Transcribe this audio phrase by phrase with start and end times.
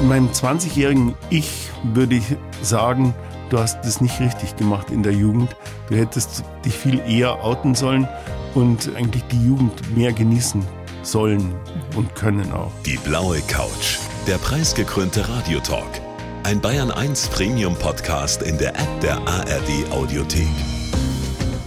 [0.00, 3.14] Meinem 20-jährigen Ich würde ich sagen,
[3.50, 5.56] du hast das nicht richtig gemacht in der Jugend.
[5.88, 8.06] Du hättest dich viel eher outen sollen
[8.54, 10.64] und eigentlich die Jugend mehr genießen
[11.02, 11.52] sollen
[11.96, 12.70] und können auch.
[12.86, 13.98] Die blaue Couch,
[14.28, 16.00] der preisgekrönte Radiotalk.
[16.44, 20.46] Ein Bayern 1 Premium Podcast in der App der ARD Audiothek.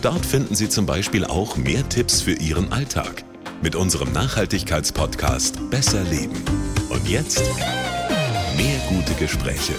[0.01, 3.23] Dort finden Sie zum Beispiel auch mehr Tipps für Ihren Alltag
[3.61, 6.41] mit unserem Nachhaltigkeitspodcast Besser Leben.
[6.89, 7.43] Und jetzt
[8.55, 9.73] mehr gute Gespräche.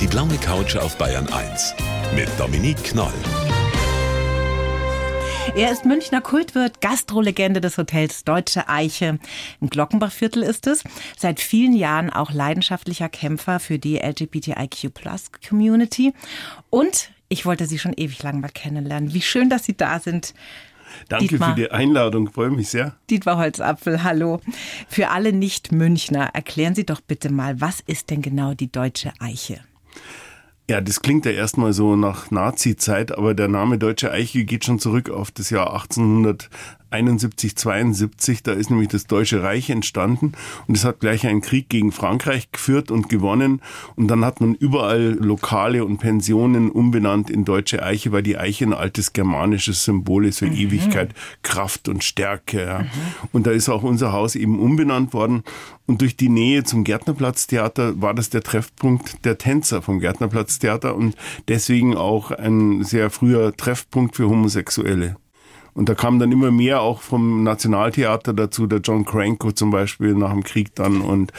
[0.00, 1.74] Die blaue Couch auf Bayern 1
[2.14, 3.12] mit Dominique Knoll.
[5.56, 9.18] Er ist Münchner Kultwirt, Gastrolegende des Hotels Deutsche Eiche.
[9.60, 10.82] Im Glockenbachviertel ist es.
[11.16, 16.12] Seit vielen Jahren auch leidenschaftlicher Kämpfer für die LGBTIQ-Plus-Community.
[16.70, 19.14] Und ich wollte Sie schon ewig lang mal kennenlernen.
[19.14, 20.34] Wie schön, dass Sie da sind.
[21.08, 21.50] Danke Dietmar.
[21.50, 22.94] für die Einladung, freue mich sehr.
[23.08, 24.40] Dietmar Holzapfel, hallo.
[24.88, 29.60] Für alle Nicht-Münchner, erklären Sie doch bitte mal, was ist denn genau die Deutsche Eiche?
[30.70, 34.78] Ja, das klingt ja erstmal so nach Nazi-Zeit, aber der Name Deutsche Eiche geht schon
[34.78, 36.50] zurück auf das Jahr 1800
[36.90, 40.32] 71, 72, da ist nämlich das Deutsche Reich entstanden
[40.66, 43.60] und es hat gleich einen Krieg gegen Frankreich geführt und gewonnen
[43.96, 48.64] und dann hat man überall Lokale und Pensionen umbenannt in Deutsche Eiche, weil die Eiche
[48.64, 50.56] ein altes germanisches Symbol ist für mhm.
[50.56, 52.64] Ewigkeit, Kraft und Stärke.
[52.64, 52.78] Ja.
[52.80, 52.88] Mhm.
[53.32, 55.42] Und da ist auch unser Haus eben umbenannt worden
[55.88, 61.16] und durch die Nähe zum Gärtnerplatztheater war das der Treffpunkt der Tänzer vom Gärtnerplatztheater und
[61.48, 65.16] deswegen auch ein sehr früher Treffpunkt für Homosexuelle.
[65.78, 70.12] Und da kam dann immer mehr auch vom Nationaltheater dazu, der John Cranko zum Beispiel
[70.12, 71.32] nach dem Krieg dann und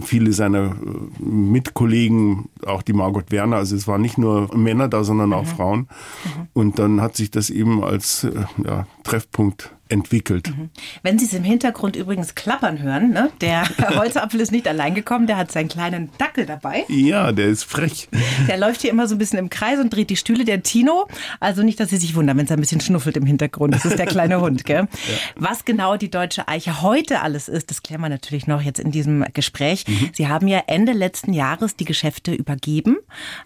[0.00, 3.56] viele seiner äh, Mitkollegen, auch die Margot Werner.
[3.56, 5.46] Also es waren nicht nur Männer da, sondern auch mhm.
[5.46, 5.78] Frauen.
[5.80, 6.48] Mhm.
[6.54, 8.30] Und dann hat sich das eben als äh,
[8.64, 10.48] ja, Treffpunkt entwickelt.
[10.48, 10.70] Mhm.
[11.02, 13.30] Wenn Sie es im Hintergrund übrigens klappern hören, ne?
[13.40, 13.64] der
[13.96, 16.84] Holzapfel ist nicht allein gekommen, der hat seinen kleinen Dackel dabei.
[16.88, 18.08] Ja, der ist frech.
[18.48, 21.06] Der läuft hier immer so ein bisschen im Kreis und dreht die Stühle, der Tino.
[21.38, 23.74] Also nicht, dass Sie sich wundern, wenn es ein bisschen schnuffelt im Hintergrund.
[23.74, 24.64] Das ist der kleine Hund.
[24.64, 24.88] Gell?
[25.02, 25.18] Ja.
[25.34, 28.92] Was genau die Deutsche Eiche heute alles ist, das klären wir natürlich noch jetzt in
[28.92, 29.84] diesem Gespräch.
[29.88, 30.10] Mhm.
[30.12, 32.98] Sie haben ja Ende letzten Jahres die Geschäfte übergeben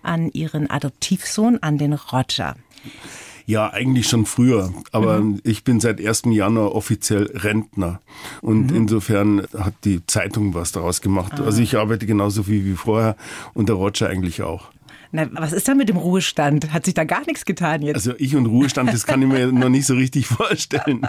[0.03, 2.57] an Ihren Adoptivsohn, an den Roger.
[3.47, 4.73] Ja, eigentlich schon früher.
[4.91, 5.41] Aber mhm.
[5.45, 6.25] ich bin seit 1.
[6.27, 8.01] Januar offiziell Rentner.
[8.43, 8.77] Und mhm.
[8.77, 11.35] insofern hat die Zeitung was daraus gemacht.
[11.37, 11.45] Ah.
[11.45, 13.17] Also ich arbeite genauso viel wie vorher
[13.55, 14.71] und der Roger eigentlich auch.
[15.17, 16.75] Na, was ist da mit dem Ruhestand?
[16.75, 17.97] Hat sich da gar nichts getan jetzt?
[17.97, 21.09] Also ich und Ruhestand, das kann ich mir noch nicht so richtig vorstellen.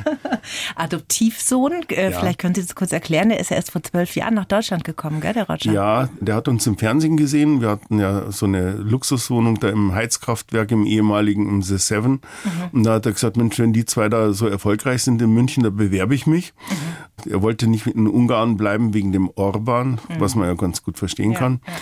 [0.76, 2.18] Adoptivsohn, äh, ja.
[2.18, 4.84] vielleicht können Sie das kurz erklären, der ist ja erst vor zwölf Jahren nach Deutschland
[4.84, 5.72] gekommen, gell, der Roger?
[5.72, 7.60] Ja, der hat uns im Fernsehen gesehen.
[7.60, 12.12] Wir hatten ja so eine Luxuswohnung da im Heizkraftwerk im ehemaligen im The Seven.
[12.12, 12.20] Mhm.
[12.72, 15.64] Und da hat er gesagt, Mensch, wenn die zwei da so erfolgreich sind in München,
[15.64, 16.54] da bewerbe ich mich.
[16.70, 17.30] Mhm.
[17.30, 19.98] Er wollte nicht in Ungarn bleiben wegen dem Orban, mhm.
[20.18, 21.60] was man ja ganz gut verstehen ja, kann.
[21.66, 21.72] Ja.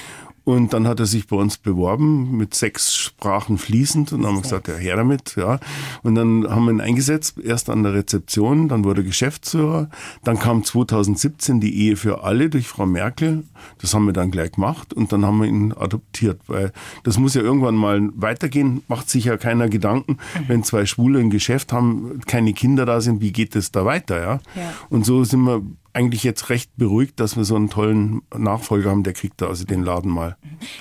[0.44, 4.36] Und dann hat er sich bei uns beworben mit sechs Sprachen fließend und dann haben
[4.38, 5.60] wir gesagt, ja, her damit, ja.
[6.03, 9.88] Und dann haben wir ihn eingesetzt, erst an der Rezeption, dann wurde er Geschäftsführer.
[10.25, 13.44] Dann kam 2017 die Ehe für alle durch Frau Merkel.
[13.78, 16.72] Das haben wir dann gleich gemacht und dann haben wir ihn adoptiert, weil
[17.04, 21.31] das muss ja irgendwann mal weitergehen, macht sich ja keiner Gedanken, wenn zwei Schwule ein
[21.31, 24.41] Geschäft haben, keine Kinder da sind, wie geht es da weiter, ja?
[24.56, 24.75] ja.
[24.91, 25.62] Und so sind wir
[25.94, 29.64] eigentlich jetzt recht beruhigt, dass wir so einen tollen Nachfolger haben, der kriegt da also
[29.64, 30.36] den Laden mal.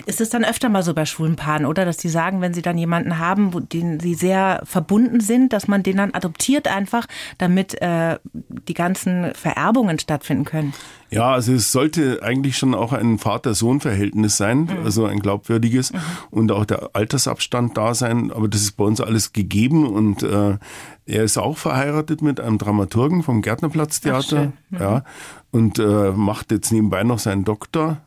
[0.06, 1.84] Ist es dann öfter mal so bei schwulen Paaren, oder?
[1.86, 5.68] Dass die sagen, wenn sie dann jemanden haben, wo den sie sehr verbunden sind, dass
[5.68, 7.08] man den dann adoptiert einfach,
[7.38, 10.74] damit äh, die ganzen Vererbungen stattfinden können?
[11.12, 14.86] Ja, also es sollte eigentlich schon auch ein Vater-Sohn-Verhältnis sein, mhm.
[14.86, 16.00] also ein glaubwürdiges mhm.
[16.30, 18.32] und auch der Altersabstand da sein.
[18.32, 20.58] Aber das ist bei uns alles gegeben und äh,
[21.06, 24.54] er ist auch verheiratet mit einem Dramaturgen vom Gärtnerplatztheater.
[24.70, 24.78] Mhm.
[24.80, 25.04] Ja,
[25.52, 27.98] und äh, macht jetzt nebenbei noch seinen Doktor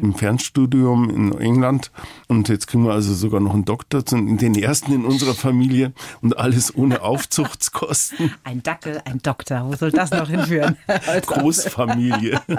[0.00, 1.90] im Fernstudium in England.
[2.28, 6.38] Und jetzt kriegen wir also sogar noch einen Doktor, den ersten in unserer Familie und
[6.38, 8.32] alles ohne Aufzuchtskosten.
[8.44, 10.76] Ein Dackel, ein Doktor, wo soll das noch hinführen?
[11.26, 12.40] Großfamilie.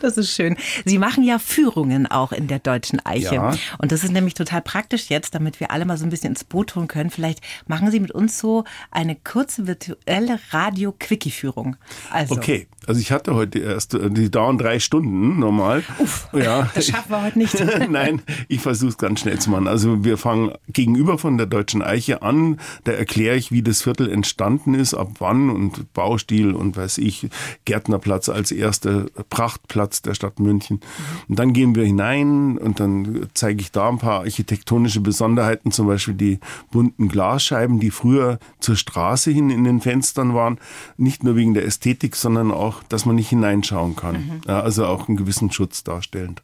[0.00, 0.56] Das ist schön.
[0.84, 3.34] Sie machen ja Führungen auch in der Deutschen Eiche.
[3.34, 3.54] Ja.
[3.78, 6.44] Und das ist nämlich total praktisch jetzt, damit wir alle mal so ein bisschen ins
[6.44, 7.10] Boot holen können.
[7.10, 11.76] Vielleicht machen Sie mit uns so eine kurze virtuelle Radio-Quickie-Führung.
[12.10, 12.34] Also.
[12.34, 15.82] Okay, also ich hatte heute erst, die dauern drei Stunden normal.
[15.98, 16.70] Uff, ja.
[16.74, 17.64] das schaffen wir heute nicht.
[17.90, 19.68] Nein, ich versuche es ganz schnell zu machen.
[19.68, 22.58] Also wir fangen gegenüber von der Deutschen Eiche an.
[22.84, 27.28] Da erkläre ich, wie das Viertel entstanden ist, ab wann und Baustil und weiß ich,
[27.64, 30.80] Gärtnerplatz als erster Prachtplatz der Stadt München.
[31.28, 35.86] Und dann gehen wir hinein und dann zeige ich da ein paar architektonische Besonderheiten, zum
[35.86, 36.40] Beispiel die
[36.70, 40.58] bunten Glasscheiben, die früher zur Straße hin in den Fenstern waren.
[40.96, 44.14] Nicht nur wegen der Ästhetik, sondern auch dass man nicht hineinschauen kann.
[44.14, 44.40] Mhm.
[44.46, 46.42] Ja, also auch einen gewissen Schutz darstellend.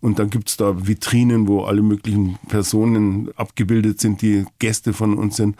[0.00, 5.36] Und dann gibt's da Vitrinen, wo alle möglichen Personen abgebildet sind, die Gäste von uns
[5.36, 5.56] sind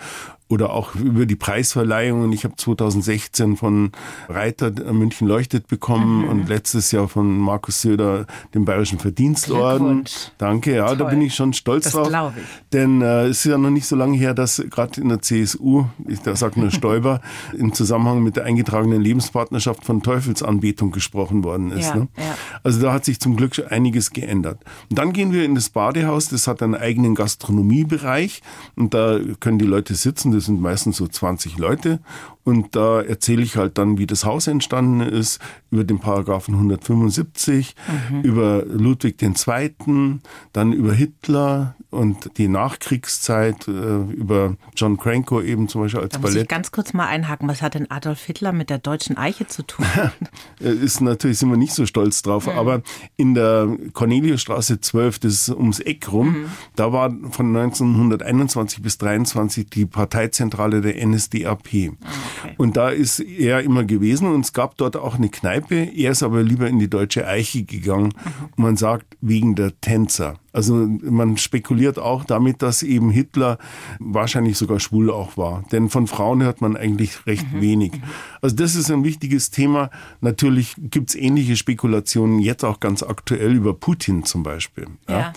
[0.48, 2.30] oder auch über die Preisverleihungen.
[2.32, 3.92] Ich habe 2016 von
[4.28, 6.28] Reiter München leuchtet bekommen mhm.
[6.28, 10.04] und letztes Jahr von Markus Söder den Bayerischen Verdienstorden.
[10.36, 10.96] Danke, ja, Toll.
[10.98, 12.34] da bin ich schon stolz das drauf.
[12.36, 12.44] Ich.
[12.72, 15.86] Denn äh, es ist ja noch nicht so lange her, dass gerade in der CSU,
[16.06, 17.20] ich sage nur Stoiber,
[17.56, 21.88] im Zusammenhang mit der eingetragenen Lebenspartnerschaft von Teufelsanbetung gesprochen worden ist.
[21.88, 22.08] Ja, ne?
[22.18, 22.36] ja.
[22.62, 24.60] Also da hat sich zum Glück einiges geändert.
[24.90, 28.42] Und dann gehen wir in das Badehaus, das hat einen eigenen Gastronomiebereich
[28.76, 32.00] und da können die Leute sitzen das sind meistens so 20 Leute
[32.44, 37.74] und da erzähle ich halt dann, wie das Haus entstanden ist, über den Paragraphen 175,
[38.10, 38.20] mhm.
[38.20, 40.20] über Ludwig II.,
[40.52, 46.18] dann über Hitler und die Nachkriegszeit, äh, über John Cranko eben zum Beispiel als da
[46.18, 46.34] Ballett.
[46.34, 49.46] Muss ich ganz kurz mal einhaken, was hat denn Adolf Hitler mit der deutschen Eiche
[49.46, 49.86] zu tun?
[50.58, 52.58] ist natürlich, sind wir nicht so stolz drauf, mhm.
[52.58, 52.82] aber
[53.16, 56.46] in der Corneliusstraße 12, das ist ums Eck rum, mhm.
[56.76, 61.94] da war von 1921 bis 23 die Parteizentrale der NSDAP.
[62.42, 62.54] Okay.
[62.58, 65.76] Und da ist er immer gewesen und es gab dort auch eine Kneipe.
[65.76, 68.12] Er ist aber lieber in die Deutsche Eiche gegangen.
[68.14, 68.44] Mhm.
[68.56, 70.38] Und man sagt, wegen der Tänzer.
[70.54, 73.58] Also man spekuliert auch damit, dass eben Hitler
[73.98, 75.64] wahrscheinlich sogar schwul auch war.
[75.72, 77.60] Denn von Frauen hört man eigentlich recht mhm.
[77.60, 77.92] wenig.
[78.40, 79.90] Also das ist ein wichtiges Thema.
[80.20, 84.86] Natürlich gibt's ähnliche Spekulationen jetzt auch ganz aktuell über Putin zum Beispiel.
[85.08, 85.18] Ja.
[85.18, 85.32] ja.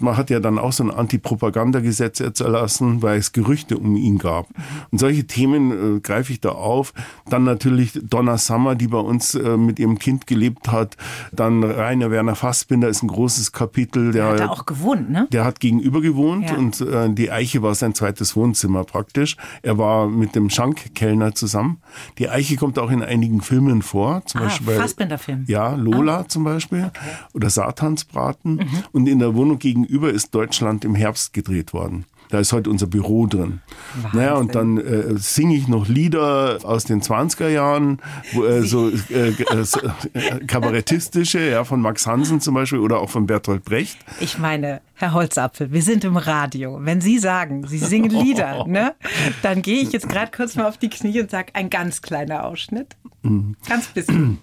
[0.00, 4.18] Man hat ja dann auch so ein Antipropagandagesetz jetzt erlassen, weil es Gerüchte um ihn
[4.18, 4.50] gab.
[4.50, 4.64] Mhm.
[4.90, 6.92] Und solche Themen äh, greife ich da auf.
[7.30, 10.98] Dann natürlich Donna Summer, die bei uns äh, mit ihrem Kind gelebt hat.
[11.32, 14.12] Dann Rainer Werner Fassbinder ist ein großes Kapitel.
[14.12, 15.28] Der auch gewohnt, ne?
[15.32, 16.56] Der hat gegenüber gewohnt ja.
[16.56, 19.36] und äh, die Eiche war sein zweites Wohnzimmer praktisch.
[19.62, 21.80] Er war mit dem Schankkellner zusammen.
[22.18, 25.44] Die Eiche kommt auch in einigen Filmen vor, zum ah, Beispiel Fassbinder-Film.
[25.46, 26.28] Ja, Lola ah.
[26.28, 27.10] zum Beispiel okay.
[27.34, 28.56] oder Satansbraten.
[28.56, 28.84] Mhm.
[28.92, 32.04] Und in der Wohnung gegenüber ist Deutschland im Herbst gedreht worden.
[32.30, 33.60] Da ist heute unser Büro drin.
[33.94, 34.20] Wahnsinn.
[34.20, 38.00] Naja, und dann äh, singe ich noch Lieder aus den 20er Jahren,
[38.32, 43.26] wo, äh, so äh, äh, kabarettistische, ja, von Max Hansen zum Beispiel oder auch von
[43.26, 43.98] Bertolt Brecht.
[44.20, 46.78] Ich meine, Herr Holzapfel, wir sind im Radio.
[46.82, 48.94] Wenn Sie sagen, Sie singen Lieder, ne,
[49.42, 52.44] dann gehe ich jetzt gerade kurz mal auf die Knie und sage, ein ganz kleiner
[52.44, 52.96] Ausschnitt.
[53.22, 53.56] Mhm.
[53.68, 54.38] Ganz bisschen.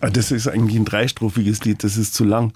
[0.00, 2.52] Ah, das ist eigentlich ein dreistrophiges Lied, das ist zu lang.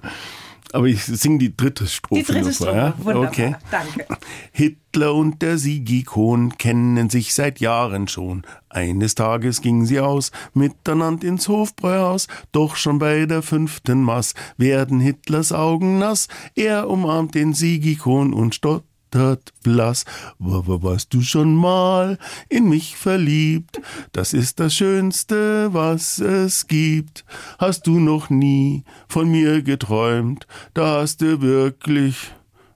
[0.73, 2.23] Aber ich singe die dritte Strophe.
[2.23, 2.95] Die dritte Strophe, ja?
[2.99, 3.29] wunderbar.
[3.29, 3.57] Okay.
[3.71, 4.07] Danke.
[4.53, 8.43] Hitler und der Sigikon kennen sich seit Jahren schon.
[8.69, 15.01] Eines Tages gingen sie aus, miteinander ins Hofbräuhaus, doch schon bei der fünften Maß werden
[15.01, 16.29] Hitlers Augen nass.
[16.55, 20.05] Er umarmt den Sigikon und stott zittert blass.
[20.39, 22.19] Warst du schon mal
[22.49, 23.81] in mich verliebt?
[24.13, 27.25] Das ist das Schönste, was es gibt.
[27.59, 30.47] Hast du noch nie von mir geträumt?
[30.75, 32.33] Da hast du wirklich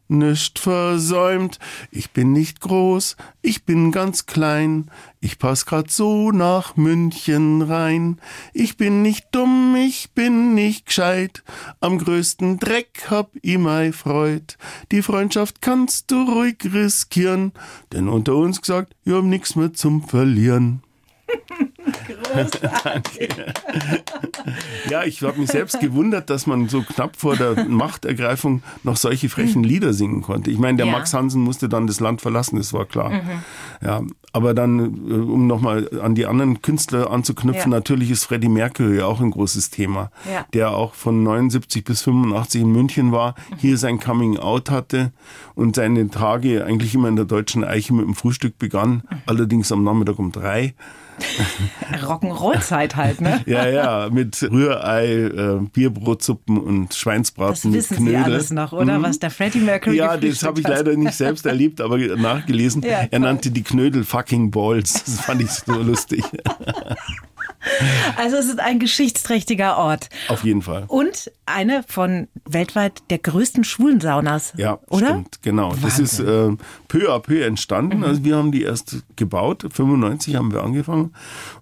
[0.09, 1.59] nicht versäumt.
[1.91, 4.91] Ich bin nicht groß, ich bin ganz klein.
[5.21, 8.21] Ich pass grad so nach München rein.
[8.53, 11.43] Ich bin nicht dumm, ich bin nicht gescheit.
[11.81, 14.57] Am größten Dreck hab ich mei Freud.
[14.93, 17.53] Die Freundschaft kannst du ruhig riskieren,
[17.93, 20.83] denn unter uns gesagt, wir haben nix mehr zum Verlieren.
[21.85, 23.29] Großartig.
[24.91, 29.29] ja, ich habe mich selbst gewundert, dass man so knapp vor der Machtergreifung noch solche
[29.29, 29.69] frechen mhm.
[29.69, 30.51] Lieder singen konnte.
[30.51, 30.93] Ich meine, der ja.
[30.93, 33.11] Max Hansen musste dann das Land verlassen, das war klar.
[33.11, 33.43] Mhm.
[33.83, 37.79] Ja, aber dann, äh, um nochmal an die anderen Künstler anzuknüpfen, ja.
[37.79, 40.47] natürlich ist Freddie Mercury auch ein großes Thema, ja.
[40.53, 43.57] der auch von 79 bis 85 in München war, mhm.
[43.59, 45.13] hier sein Coming Out hatte
[45.55, 49.19] und seine Tage eigentlich immer in der deutschen Eiche mit dem Frühstück begann, mhm.
[49.27, 50.75] allerdings am Nachmittag um drei.
[52.03, 53.43] Rock'n'Roll-Zeit halt, ne?
[53.47, 58.19] ja, ja, mit Rührei, äh, Bierbrotsuppen und Schweinsbraten das wissen Knödel.
[58.19, 58.99] Sie alles noch, oder?
[58.99, 59.03] Mhm.
[59.03, 62.83] Was der Freddie Mercury Ja, das habe ich leider nicht selbst erlebt, aber nachgelesen.
[62.83, 65.05] Ja, er nannte die Knödel fucking Balls.
[65.05, 66.25] Das fand ich so lustig.
[68.17, 70.09] Also es ist ein geschichtsträchtiger Ort.
[70.29, 70.85] Auf jeden Fall.
[70.89, 74.53] Und eine von weltweit der größten schwulen Saunas.
[74.57, 75.09] Ja, oder?
[75.09, 75.71] Stimmt, genau.
[75.71, 75.83] Wahnsinn.
[75.83, 76.51] Das ist äh,
[76.89, 77.99] peu à peu entstanden.
[77.99, 78.05] Mhm.
[78.05, 79.67] Also wir haben die erst gebaut.
[79.71, 81.13] 95 haben wir angefangen.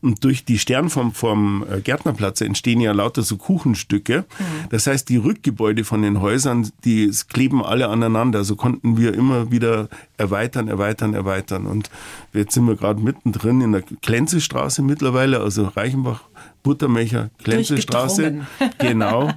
[0.00, 4.24] Und durch die Sternform vom äh, Gärtnerplatz entstehen ja lauter so Kuchenstücke.
[4.38, 4.44] Mhm.
[4.70, 8.44] Das heißt, die Rückgebäude von den Häusern, die kleben alle aneinander.
[8.44, 9.88] So konnten wir immer wieder
[10.22, 11.66] erweitern, erweitern, erweitern.
[11.66, 11.90] Und
[12.32, 16.22] jetzt sind wir gerade mittendrin in der Klenzestraße mittlerweile, also Reichenbach,
[16.62, 18.46] Buttermecher, Klenzestraße.
[18.78, 19.30] genau.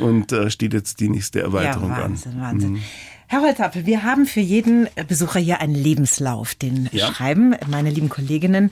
[0.00, 2.40] Und äh, steht jetzt die nächste Erweiterung ja, Wahnsinn, an.
[2.40, 2.72] Wahnsinn.
[2.72, 2.82] Mhm.
[3.28, 7.06] Herr Holzapfel, wir haben für jeden Besucher hier einen Lebenslauf, den ja.
[7.06, 8.70] schreiben meine lieben Kolleginnen.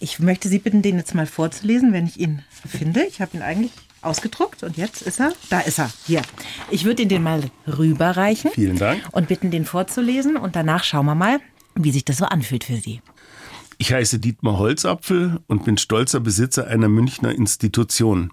[0.00, 3.04] Ich möchte Sie bitten, den jetzt mal vorzulesen, wenn ich ihn finde.
[3.04, 3.70] Ich habe ihn eigentlich
[4.02, 6.22] ausgedruckt und jetzt ist er, da ist er, hier.
[6.70, 8.50] Ich würde Ihnen den mal rüberreichen.
[8.52, 9.02] Vielen Dank.
[9.12, 11.40] Und bitten, den vorzulesen und danach schauen wir mal,
[11.74, 13.00] wie sich das so anfühlt für Sie.
[13.78, 18.30] Ich heiße Dietmar Holzapfel und bin stolzer Besitzer einer Münchner Institution.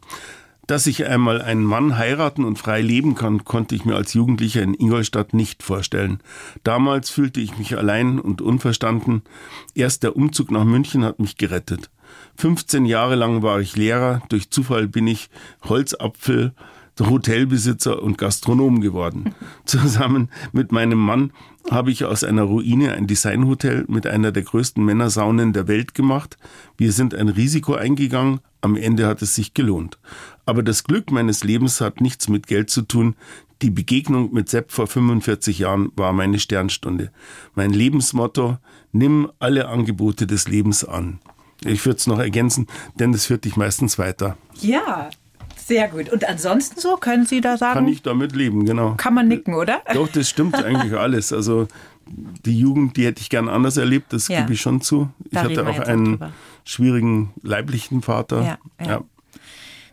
[0.68, 4.62] Dass ich einmal einen Mann heiraten und frei leben kann, konnte ich mir als Jugendlicher
[4.62, 6.20] in Ingolstadt nicht vorstellen.
[6.64, 9.24] Damals fühlte ich mich allein und unverstanden.
[9.74, 11.90] Erst der Umzug nach München hat mich gerettet.
[12.40, 14.22] 15 Jahre lang war ich Lehrer.
[14.30, 15.30] Durch Zufall bin ich
[15.66, 16.54] Holzapfel,
[16.98, 19.36] Hotelbesitzer und Gastronom geworden.
[19.66, 21.34] Zusammen mit meinem Mann
[21.70, 26.38] habe ich aus einer Ruine ein Designhotel mit einer der größten Männersaunen der Welt gemacht.
[26.78, 30.00] Wir sind ein Risiko eingegangen, am Ende hat es sich gelohnt.
[30.46, 33.16] Aber das Glück meines Lebens hat nichts mit Geld zu tun.
[33.62, 37.12] Die Begegnung mit Sepp vor 45 Jahren war meine Sternstunde.
[37.54, 38.60] Mein Lebensmotto,
[38.94, 41.20] nimm alle Angebote des Lebens an.
[41.66, 44.38] Ich würde es noch ergänzen, denn es führt dich meistens weiter.
[44.62, 45.10] Ja,
[45.56, 46.10] sehr gut.
[46.10, 47.76] Und ansonsten so, können Sie da sagen?
[47.76, 48.96] Kann ich damit leben, genau.
[48.98, 49.82] Kann man nicken, oder?
[49.94, 51.32] Doch, das stimmt eigentlich alles.
[51.32, 51.68] Also
[52.08, 54.42] die Jugend, die hätte ich gern anders erlebt, das ja.
[54.42, 55.10] gebe ich schon zu.
[55.26, 56.20] Ich da hatte auch einen
[56.64, 58.58] schwierigen leiblichen Vater.
[58.80, 59.04] Ja, ja.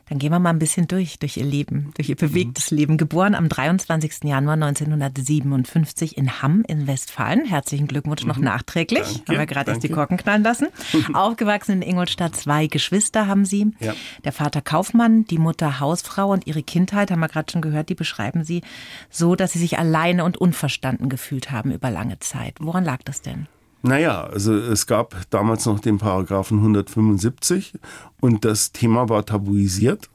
[0.09, 2.77] Dann gehen wir mal ein bisschen durch, durch ihr Leben, durch ihr bewegtes mhm.
[2.77, 2.97] Leben.
[2.97, 4.23] Geboren am 23.
[4.23, 7.45] Januar 1957 in Hamm in Westfalen.
[7.45, 8.45] Herzlichen Glückwunsch noch mhm.
[8.45, 9.03] nachträglich.
[9.03, 10.69] Danke, haben wir gerade erst die Korken knallen lassen.
[11.13, 12.37] Aufgewachsen in Ingolstadt.
[12.37, 13.73] Zwei Geschwister haben sie.
[13.81, 13.95] Ja.
[14.25, 17.97] Der Vater Kaufmann, die Mutter Hausfrau und ihre Kindheit, haben wir gerade schon gehört, die
[17.97, 18.63] beschreiben sie
[19.11, 22.55] so, dass sie sich alleine und unverstanden gefühlt haben über lange Zeit.
[22.61, 23.49] Woran lag das denn?
[23.87, 27.75] Naja, also es gab damals noch den Paragraphen 175
[28.21, 30.11] und das Thema war tabuisiert.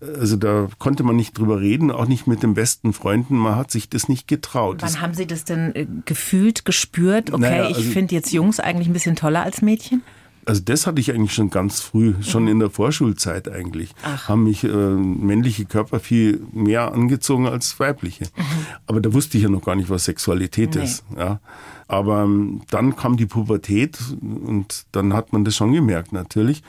[0.00, 3.36] Also da konnte man nicht drüber reden, auch nicht mit den besten Freunden.
[3.36, 4.82] Man hat sich das nicht getraut.
[4.82, 7.32] Wann das haben Sie das denn äh, gefühlt, gespürt?
[7.32, 10.02] Okay, naja, also, ich finde jetzt Jungs eigentlich ein bisschen toller als Mädchen?
[10.44, 13.90] Also das hatte ich eigentlich schon ganz früh, schon in der Vorschulzeit eigentlich.
[14.04, 14.28] Ach.
[14.28, 18.26] Haben mich äh, männliche Körper viel mehr angezogen als weibliche.
[18.36, 18.42] Mhm.
[18.86, 20.84] Aber da wusste ich ja noch gar nicht, was Sexualität nee.
[20.84, 21.04] ist.
[21.16, 21.40] Ja.
[21.88, 26.62] Aber ähm, dann kam die Pubertät und dann hat man das schon gemerkt natürlich.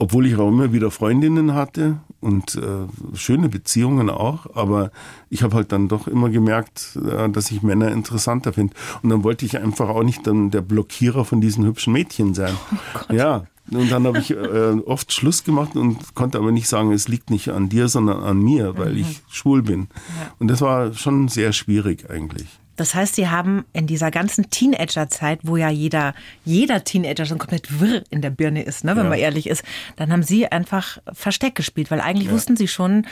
[0.00, 4.92] Obwohl ich auch immer wieder Freundinnen hatte und äh, schöne Beziehungen auch, aber
[5.28, 8.74] ich habe halt dann doch immer gemerkt, äh, dass ich Männer interessanter finde.
[9.02, 12.54] Und dann wollte ich einfach auch nicht dann der Blockierer von diesen hübschen Mädchen sein.
[13.08, 16.92] Oh ja, und dann habe ich äh, oft Schluss gemacht und konnte aber nicht sagen,
[16.92, 19.00] es liegt nicht an dir, sondern an mir, weil mhm.
[19.00, 19.88] ich schwul bin.
[19.90, 20.32] Ja.
[20.38, 22.57] Und das war schon sehr schwierig eigentlich.
[22.78, 27.80] Das heißt, Sie haben in dieser ganzen Teenagerzeit, wo ja jeder, jeder Teenager schon komplett
[27.80, 29.10] wirr in der Birne ist, ne, wenn ja.
[29.10, 29.64] man ehrlich ist,
[29.96, 32.32] dann haben Sie einfach Versteck gespielt, weil eigentlich ja.
[32.32, 33.04] wussten Sie schon,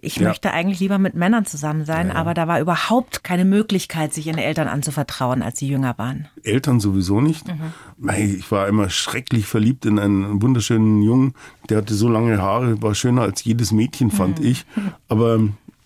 [0.00, 0.26] ich ja.
[0.26, 4.38] möchte eigentlich lieber mit Männern zusammen sein, aber da war überhaupt keine Möglichkeit, sich Ihren
[4.38, 6.26] Eltern anzuvertrauen, als Sie jünger waren.
[6.42, 7.46] Eltern sowieso nicht.
[7.46, 8.10] Mhm.
[8.18, 11.34] Ich war immer schrecklich verliebt in einen wunderschönen Jungen,
[11.70, 14.46] der hatte so lange Haare, war schöner als jedes Mädchen, fand mhm.
[14.46, 14.66] ich.
[15.08, 15.38] Aber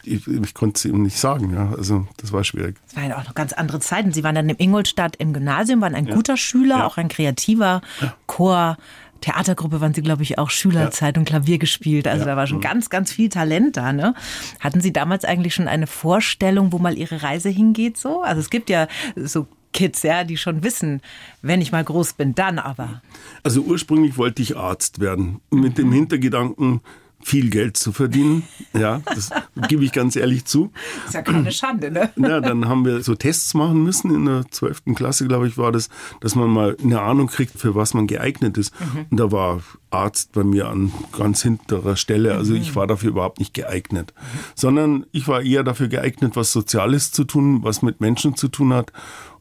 [0.07, 1.53] ich, ich konnte es ihm nicht sagen.
[1.55, 1.73] Ja.
[1.77, 2.77] Also das war schwierig.
[2.87, 4.13] Es waren ja auch noch ganz andere Zeiten.
[4.13, 6.15] Sie waren dann in Ingolstadt im Gymnasium, waren ein ja.
[6.15, 6.87] guter Schüler, ja.
[6.87, 7.81] auch ein kreativer
[8.27, 8.77] Chor.
[9.21, 12.07] Theatergruppe waren Sie, glaube ich, auch Schülerzeit und Klavier gespielt.
[12.07, 13.93] Also da war schon ganz, ganz viel Talent da.
[13.93, 14.15] Ne?
[14.61, 17.97] Hatten Sie damals eigentlich schon eine Vorstellung, wo mal Ihre Reise hingeht?
[17.97, 18.23] So?
[18.23, 21.03] Also es gibt ja so Kids, ja, die schon wissen,
[21.43, 23.03] wenn ich mal groß bin, dann aber.
[23.43, 25.41] Also ursprünglich wollte ich Arzt werden.
[25.51, 26.81] Mit dem Hintergedanken,
[27.27, 28.45] viel Geld zu verdienen.
[28.73, 29.31] Ja, das
[29.69, 30.71] gebe ich ganz ehrlich zu.
[31.07, 32.11] Ist ja keine Schande, ne?
[32.15, 34.95] Ja, dann haben wir so Tests machen müssen in der 12.
[34.95, 35.89] Klasse, glaube ich, war das,
[36.21, 38.73] dass man mal eine Ahnung kriegt, für was man geeignet ist.
[38.79, 39.07] Mhm.
[39.11, 42.37] Und da war Arzt bei mir an ganz hinterer Stelle.
[42.37, 42.61] Also mhm.
[42.61, 44.15] ich war dafür überhaupt nicht geeignet.
[44.17, 44.39] Mhm.
[44.55, 48.73] Sondern ich war eher dafür geeignet, was Soziales zu tun, was mit Menschen zu tun
[48.73, 48.93] hat.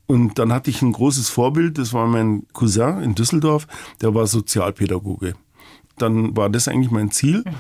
[0.08, 3.68] Und dann hatte ich ein großes Vorbild, das war mein Cousin in Düsseldorf,
[4.02, 5.36] der war Sozialpädagoge
[5.98, 7.44] dann war das eigentlich mein Ziel.
[7.46, 7.54] Mhm.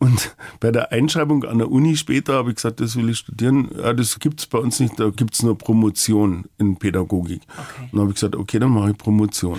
[0.00, 3.68] Und bei der Einschreibung an der Uni später habe ich gesagt, das will ich studieren.
[3.76, 7.42] Ja, das gibt es bei uns nicht, da gibt es nur Promotion in Pädagogik.
[7.48, 7.88] Okay.
[7.90, 9.58] dann habe ich gesagt, okay, dann mache ich Promotion.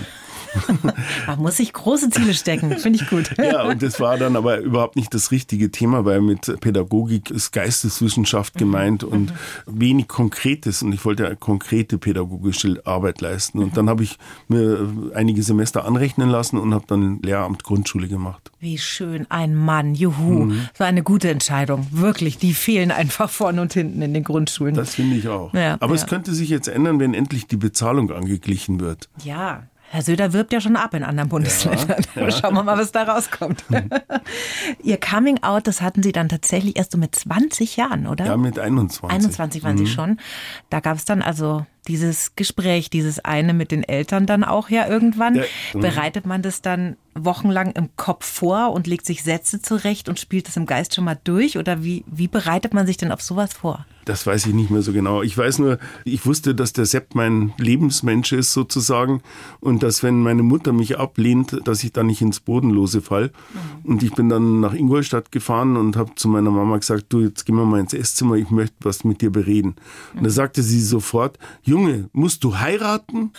[1.28, 3.36] Man muss sich große Ziele stecken, finde ich gut.
[3.38, 7.52] ja, und das war dann aber überhaupt nicht das richtige Thema, weil mit Pädagogik ist
[7.52, 8.60] Geisteswissenschaft mhm.
[8.60, 9.10] gemeint mhm.
[9.10, 9.34] und
[9.66, 10.82] wenig Konkretes.
[10.84, 13.60] Und ich wollte eine konkrete pädagogische Arbeit leisten.
[13.60, 13.76] Und mhm.
[13.76, 18.52] dann habe ich mir einige Semester anrechnen lassen und habe dann Lehramt Grundschule gemacht.
[18.60, 20.46] Wie schön, ein Mann, juhu.
[20.46, 20.70] Mhm.
[20.78, 21.88] So eine gute Entscheidung.
[21.92, 24.76] Wirklich, die fehlen einfach vorne und hinten in den Grundschulen.
[24.76, 25.54] Das finde ich auch.
[25.54, 26.02] Ja, aber ja.
[26.02, 29.10] es könnte sich jetzt ändern, wenn endlich die Bezahlung angeglichen wird.
[29.24, 32.06] Ja, Herr Söder wirbt ja schon ab in anderen Bundesländern.
[32.14, 32.30] Ja.
[32.40, 33.64] Schauen wir mal, was da rauskommt.
[34.84, 38.26] Ihr Coming Out, das hatten Sie dann tatsächlich erst so mit 20 Jahren, oder?
[38.26, 39.10] Ja, mit 21.
[39.10, 39.78] 21 waren mhm.
[39.80, 40.20] Sie schon.
[40.70, 44.88] Da gab es dann also dieses Gespräch, dieses eine mit den Eltern dann auch ja
[44.88, 45.36] irgendwann.
[45.36, 45.44] Ja.
[45.74, 45.80] Mhm.
[45.82, 50.48] Bereitet man das dann wochenlang im Kopf vor und legt sich Sätze zurecht und spielt
[50.48, 51.58] das im Geist schon mal durch?
[51.58, 53.86] Oder wie, wie bereitet man sich denn auf sowas vor?
[54.06, 55.22] Das weiß ich nicht mehr so genau.
[55.22, 59.22] Ich weiß nur, ich wusste, dass der Sepp mein Lebensmensch ist sozusagen
[59.60, 63.32] und dass wenn meine Mutter mich ablehnt, dass ich da nicht ins Bodenlose fall.
[63.84, 63.92] Mhm.
[63.92, 67.46] Und ich bin dann nach Ingolstadt gefahren und habe zu meiner Mama gesagt, du, jetzt
[67.46, 69.76] gehen wir mal ins Esszimmer, ich möchte was mit dir bereden.
[70.16, 71.79] Und da sagte sie sofort, Junge,
[72.14, 73.34] musst du heiraten?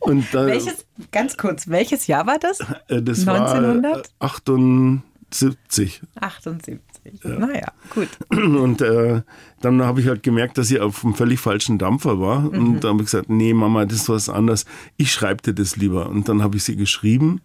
[0.00, 2.60] Und, äh, welches, ganz kurz, welches Jahr war das?
[2.88, 4.12] Äh, das 1900?
[4.20, 6.02] war 78.
[6.20, 6.80] 78.
[7.22, 7.38] Ja.
[7.38, 8.08] Naja, gut.
[8.30, 9.22] Und äh,
[9.60, 12.40] dann habe ich halt gemerkt, dass ich auf einem völlig falschen Dampfer war.
[12.40, 12.58] Mhm.
[12.58, 14.66] Und dann habe ich gesagt, nee, Mama, das ist was anderes.
[14.96, 16.08] Ich schreibe dir das lieber.
[16.08, 17.40] Und dann habe ich sie geschrieben.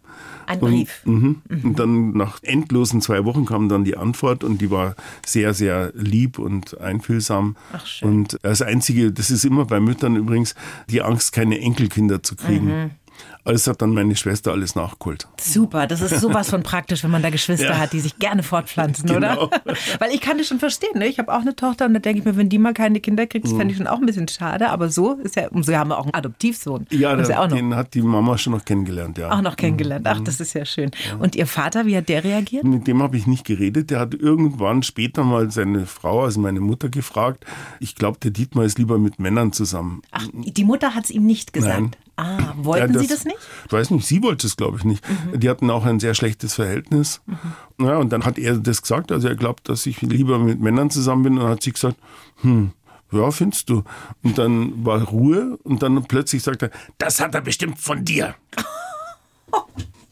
[0.45, 1.01] Ein Brief.
[1.05, 1.41] Und, mhm.
[1.47, 1.63] Mhm.
[1.63, 5.91] und dann nach endlosen zwei Wochen kam dann die Antwort und die war sehr, sehr
[5.93, 7.55] lieb und einfühlsam.
[7.71, 8.09] Ach, schön.
[8.09, 10.55] Und das Einzige, das ist immer bei Müttern übrigens,
[10.89, 12.91] die Angst, keine Enkelkinder zu kriegen.
[13.19, 13.39] Mhm.
[13.45, 15.27] Alles hat dann meine Schwester alles nachgeholt.
[15.39, 17.77] Super, das ist sowas von praktisch, wenn man da Geschwister ja.
[17.77, 19.47] hat, die sich gerne fortpflanzen, genau.
[19.47, 19.61] oder?
[19.99, 20.97] Weil ich kann das schon verstehen.
[20.99, 21.07] Ne?
[21.07, 23.25] Ich habe auch eine Tochter und da denke ich mir, wenn die mal keine Kinder
[23.27, 24.69] kriegt, das fände ich schon auch ein bisschen schade.
[24.69, 26.85] Aber so ist ja, so haben wir auch einen Adoptivsohn.
[26.91, 29.31] Ja, der, ja den hat die Mama schon noch kennengelernt, ja.
[29.31, 30.05] Auch noch kennengelernt.
[30.07, 30.25] Ach, mhm.
[30.25, 30.91] das ist ja schön.
[31.07, 31.15] Ja.
[31.17, 32.63] Und Ihr Vater, wie hat der reagiert?
[32.63, 33.89] Mit dem habe ich nicht geredet.
[33.89, 37.45] Der hat irgendwann später mal seine Frau, also meine Mutter, gefragt.
[37.79, 40.01] Ich glaube, der Dietmar ist lieber mit Männern zusammen.
[40.11, 41.79] Ach, die Mutter hat es ihm nicht gesagt.
[41.79, 41.91] Nein.
[42.19, 43.37] Ah, wollten ja, das, Sie das nicht?
[43.65, 45.03] Ich weiß nicht, sie wollte es, glaube ich, nicht.
[45.07, 45.39] Mhm.
[45.39, 47.21] Die hatten auch ein sehr schlechtes Verhältnis.
[47.25, 47.85] Mhm.
[47.85, 50.89] Ja, und dann hat er das gesagt, also er glaubt, dass ich lieber mit Männern
[50.89, 51.33] zusammen bin.
[51.33, 51.97] Und dann hat sie gesagt,
[52.41, 52.71] hm,
[53.11, 53.83] ja, findest du.
[54.23, 58.35] Und dann war Ruhe und dann plötzlich sagt er, das hat er bestimmt von dir.
[59.51, 59.63] oh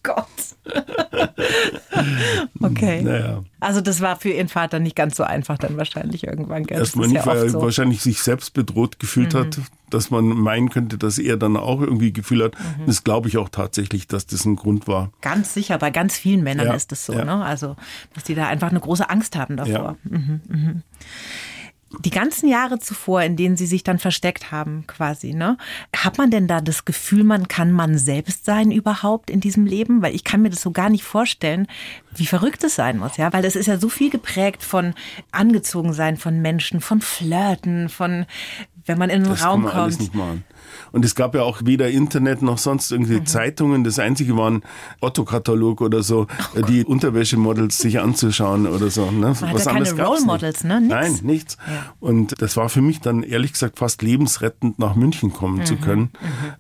[0.04, 0.26] Gott.
[2.62, 3.02] okay.
[3.02, 3.44] Naja.
[3.60, 6.66] Also das war für Ihren Vater nicht ganz so einfach dann wahrscheinlich irgendwann.
[6.66, 6.80] Gell?
[6.80, 7.62] Erstmal nicht, ja weil er so.
[7.62, 9.40] wahrscheinlich sich selbst bedroht gefühlt mhm.
[9.40, 9.60] hat,
[9.90, 12.56] dass man meinen könnte, dass er dann auch irgendwie Gefühl hat.
[12.56, 12.86] Mhm.
[12.88, 15.12] Das glaube ich auch tatsächlich, dass das ein Grund war.
[15.22, 16.74] Ganz sicher, bei ganz vielen Männern ja.
[16.74, 17.14] ist es so.
[17.14, 17.26] Ja.
[17.26, 17.44] Ne?
[17.44, 17.76] Also,
[18.14, 19.98] dass die da einfach eine große Angst haben davor.
[20.04, 20.84] Mhm, mhm
[22.04, 25.58] die ganzen Jahre zuvor, in denen Sie sich dann versteckt haben, quasi, ne?
[25.96, 30.02] Hat man denn da das Gefühl, man kann man selbst sein überhaupt in diesem Leben?
[30.02, 31.68] Weil ich kann mir das so gar nicht vorstellen,
[32.14, 33.32] wie verrückt es sein muss, ja?
[33.32, 34.94] Weil das ist ja so viel geprägt von
[35.32, 38.26] angezogen sein von Menschen, von Flirten, von
[38.88, 39.84] wenn man in einen das Raum kann man kommt.
[39.84, 40.44] Alles nicht machen.
[40.92, 43.26] Und es gab ja auch weder Internet noch sonst irgendwie mhm.
[43.26, 43.84] Zeitungen.
[43.84, 44.64] Das einzige waren
[45.02, 49.12] Otto-Katalog oder so, oh die Unterwäschemodels sich anzuschauen oder so.
[49.12, 49.36] Ne?
[49.40, 50.80] Man Was keine Role Models, ne?
[50.80, 50.94] Nichts.
[50.94, 51.58] Nein, nichts.
[51.68, 51.94] Ja.
[52.00, 55.66] Und das war für mich dann ehrlich gesagt fast lebensrettend, nach München kommen mhm.
[55.66, 56.02] zu können.
[56.02, 56.10] Mhm.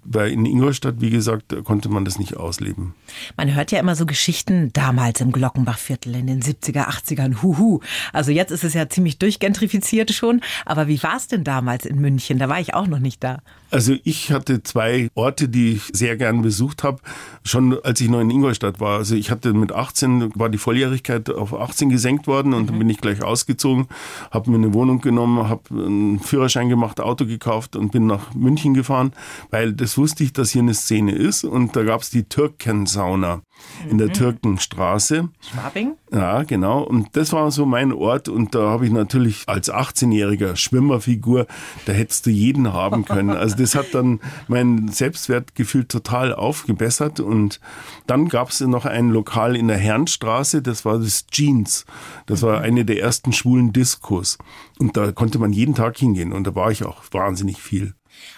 [0.03, 2.95] Weil in Ingolstadt, wie gesagt, konnte man das nicht ausleben.
[3.37, 7.41] Man hört ja immer so Geschichten damals im Glockenbachviertel in den 70er, 80ern.
[7.41, 7.79] Huhu.
[8.13, 10.41] Also jetzt ist es ja ziemlich durchgentrifiziert schon.
[10.65, 12.16] Aber wie war es denn damals in München?
[12.39, 13.39] Da war ich auch noch nicht da.
[13.69, 16.99] Also ich hatte zwei Orte, die ich sehr gern besucht habe,
[17.43, 18.97] schon als ich noch in Ingolstadt war.
[18.97, 22.67] Also ich hatte mit 18, war die Volljährigkeit auf 18 gesenkt worden und mhm.
[22.67, 23.88] dann bin ich gleich ausgezogen,
[24.32, 28.73] habe mir eine Wohnung genommen, habe einen Führerschein gemacht, Auto gekauft und bin nach München
[28.73, 29.13] gefahren,
[29.49, 33.41] weil das wusste ich, dass hier eine Szene ist und da gab es die Türkensauna
[33.89, 34.13] in der mhm.
[34.13, 35.30] Türkenstraße.
[35.39, 35.95] Schwabing?
[36.12, 36.84] Ja, genau.
[36.84, 38.30] Und das war so mein Ort.
[38.30, 41.47] Und da habe ich natürlich als 18-jähriger Schwimmerfigur,
[41.86, 43.32] da hättest du jeden haben können.
[43.32, 47.20] Also das hat dann mein Selbstwertgefühl total aufgebessert.
[47.20, 47.60] Und
[48.06, 51.86] dann gab es noch ein Lokal in der Herrenstraße, das war das Jeans.
[52.26, 54.38] Das war eine der ersten schwulen Diskos.
[54.80, 56.34] Und da konnte man jeden Tag hingehen.
[56.34, 57.93] Und da war ich auch wahnsinnig viel.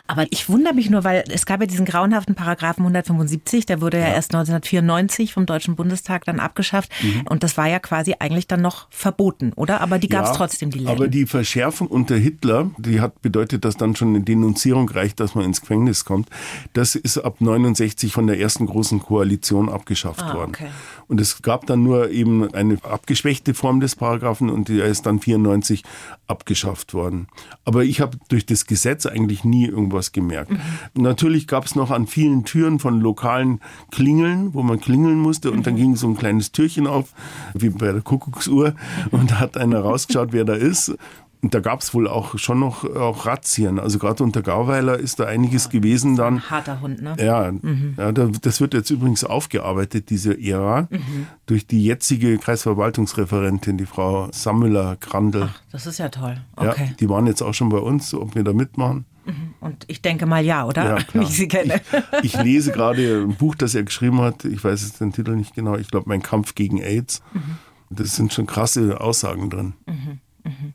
[0.09, 3.99] Aber ich wundere mich nur, weil es gab ja diesen grauenhaften Paragraphen 175, der wurde
[3.99, 6.91] ja, ja erst 1994 vom Deutschen Bundestag dann abgeschafft.
[7.03, 7.27] Mhm.
[7.29, 9.81] Und das war ja quasi eigentlich dann noch verboten, oder?
[9.81, 10.89] Aber die gab es ja, trotzdem, die Läden.
[10.89, 15.35] Aber die Verschärfung unter Hitler, die hat bedeutet, dass dann schon eine Denunzierung reicht, dass
[15.35, 16.27] man ins Gefängnis kommt.
[16.73, 20.53] Das ist ab 69 von der ersten großen Koalition abgeschafft ah, worden.
[20.55, 20.69] Okay.
[21.07, 25.19] Und es gab dann nur eben eine abgeschwächte Form des Paragraphen und der ist dann
[25.19, 25.83] 94
[26.25, 27.27] abgeschafft worden.
[27.63, 30.51] Aber ich habe durch das Gesetz eigentlich nie irgendwas gemerkt.
[30.51, 30.59] Mhm.
[30.95, 33.59] Natürlich gab es noch an vielen Türen von lokalen
[33.91, 35.77] Klingeln, wo man klingeln musste und dann mhm.
[35.77, 37.13] ging so ein kleines Türchen auf,
[37.53, 38.73] wie bei der Kuckucksuhr
[39.11, 40.95] und da hat einer rausgeschaut, wer da ist
[41.41, 43.79] Und da gab es wohl auch schon noch auch Razzien.
[43.79, 46.35] Also gerade unter Gauweiler ist da einiges ja, gewesen dann.
[46.35, 47.15] Ein harter Hund, ne?
[47.17, 47.95] Ja, mhm.
[47.97, 51.27] ja das wird jetzt übrigens aufgearbeitet, diese Ära, mhm.
[51.45, 55.49] durch die jetzige Kreisverwaltungsreferentin, die Frau Sammler Grandl.
[55.49, 56.41] Ach, das ist ja toll.
[56.57, 56.87] Okay.
[56.89, 59.05] Ja, die waren jetzt auch schon bei uns, ob wir da mitmachen.
[59.25, 59.53] Mhm.
[59.61, 60.97] Und ich denke mal ja, oder?
[60.97, 61.79] Ja, Wie ich sie kenne.
[62.21, 64.43] Ich, ich, lese gerade ein Buch, das er geschrieben hat.
[64.43, 65.77] Ich weiß jetzt den Titel nicht genau.
[65.77, 67.21] Ich glaube, Mein Kampf gegen AIDS.
[67.33, 67.57] Mhm.
[67.91, 69.73] Das sind schon krasse Aussagen drin.
[69.85, 70.19] Mhm.
[70.43, 70.73] Mhm.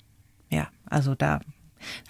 [0.95, 1.41] Also da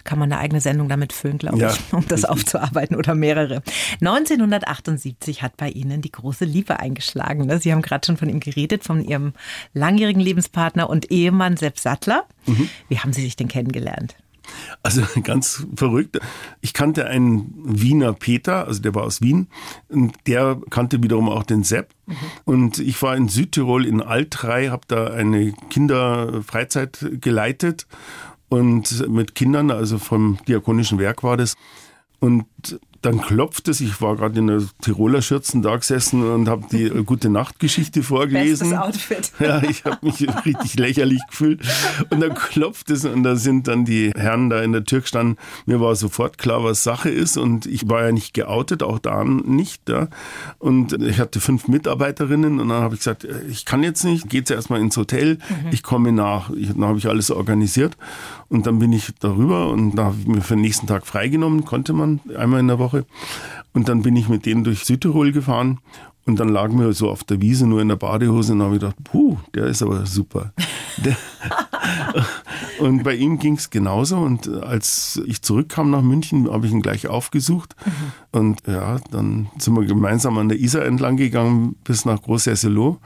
[0.04, 3.62] kann man eine eigene Sendung damit füllen, glaube ja, ich, um das aufzuarbeiten oder mehrere.
[4.00, 7.46] 1978 hat bei Ihnen die große Liebe eingeschlagen.
[7.46, 7.58] Ne?
[7.58, 9.32] Sie haben gerade schon von ihm geredet, von Ihrem
[9.72, 12.24] langjährigen Lebenspartner und Ehemann Sepp Sattler.
[12.46, 12.68] Mhm.
[12.88, 14.14] Wie haben Sie sich denn kennengelernt?
[14.82, 16.20] Also ganz verrückt.
[16.60, 19.48] Ich kannte einen Wiener Peter, also der war aus Wien,
[19.88, 21.90] und der kannte wiederum auch den Sepp.
[22.06, 22.14] Mhm.
[22.44, 27.86] Und ich war in Südtirol in Altrei, habe da eine Kinderfreizeit geleitet
[28.54, 31.56] und mit Kindern, also vom Diakonischen Werk war das.
[32.20, 32.46] Und
[33.04, 33.80] dann klopft es.
[33.80, 38.70] Ich war gerade in der Tiroler Schürzen da gesessen und habe die gute Nachtgeschichte vorgelesen.
[38.70, 39.32] Bestes Outfit.
[39.44, 41.60] Ja, ich habe mich richtig lächerlich gefühlt.
[42.08, 45.36] Und dann klopft es und da sind dann die Herren da in der Tür gestanden.
[45.66, 49.22] Mir war sofort klar, was Sache ist und ich war ja nicht geoutet, auch da
[49.24, 49.88] nicht.
[49.88, 50.08] Ja.
[50.58, 54.50] Und ich hatte fünf Mitarbeiterinnen und dann habe ich gesagt, ich kann jetzt nicht, geht's
[54.50, 55.70] erstmal ins Hotel, mhm.
[55.72, 56.50] ich komme nach.
[56.50, 57.98] Dann habe ich alles organisiert
[58.48, 61.64] und dann bin ich darüber und da habe ich mir für den nächsten Tag freigenommen,
[61.64, 63.06] konnte man einmal in der Woche.
[63.72, 65.80] Und dann bin ich mit denen durch Südtirol gefahren
[66.26, 68.80] und dann lagen wir so auf der Wiese nur in der Badehose und habe ich
[68.80, 70.54] gedacht, puh, der ist aber super.
[72.78, 74.16] und bei ihm ging es genauso.
[74.16, 77.76] Und als ich zurückkam nach München, habe ich ihn gleich aufgesucht.
[77.84, 78.38] Mhm.
[78.38, 82.98] Und ja, dann sind wir gemeinsam an der Isar entlang gegangen bis nach Groß-Hesselow.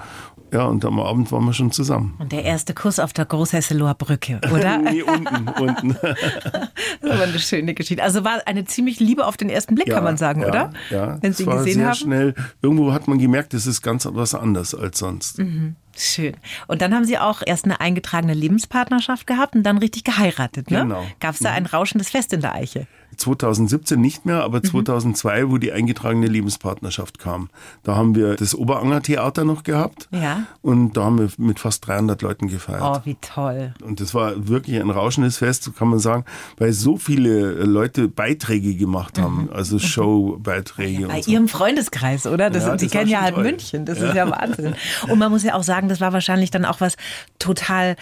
[0.53, 2.15] Ja, und am Abend waren wir schon zusammen.
[2.19, 4.79] Und der erste Kuss auf der Großhesseloher Brücke, oder?
[4.93, 5.97] nee, unten, unten.
[7.03, 8.03] das war eine schöne Geschichte.
[8.03, 10.73] Also war eine ziemlich Liebe auf den ersten Blick, ja, kann man sagen, ja, oder?
[10.91, 11.95] Ja, Wenn Sie ihn gesehen sehr haben.
[11.97, 12.35] schnell.
[12.63, 15.39] Irgendwo hat man gemerkt, es ist ganz was anderes als sonst.
[15.39, 15.77] Mhm.
[15.99, 16.37] Schön.
[16.69, 20.83] Und dann haben Sie auch erst eine eingetragene Lebenspartnerschaft gehabt und dann richtig geheiratet, ne?
[20.83, 21.05] Genau.
[21.21, 22.87] Gab es da ein rauschendes Fest in der Eiche?
[23.19, 25.51] 2017 nicht mehr, aber 2002, mhm.
[25.51, 27.51] wo die eingetragene Lebenspartnerschaft kam.
[27.83, 30.09] Da haben wir das Oberanger Theater noch gehabt.
[30.13, 30.45] Ja.
[30.63, 32.83] Und da haben wir mit fast 300 Leuten gefeiert.
[32.83, 33.75] Oh, wie toll.
[33.83, 36.25] Und das war wirklich ein rauschendes Fest, kann man sagen,
[36.59, 39.53] weil so viele Leute Beiträge gemacht haben, mhm.
[39.53, 41.03] also Showbeiträge.
[41.03, 41.31] Ja, bei so.
[41.31, 42.51] Ihrem Freundeskreis, oder?
[42.51, 43.45] Das, ja, das Sie kennen ja halt toll.
[43.45, 44.09] München, das ja.
[44.09, 44.75] ist ja Wahnsinn.
[45.09, 46.97] Und man muss ja auch sagen, das war wahrscheinlich dann auch was
[47.39, 47.97] total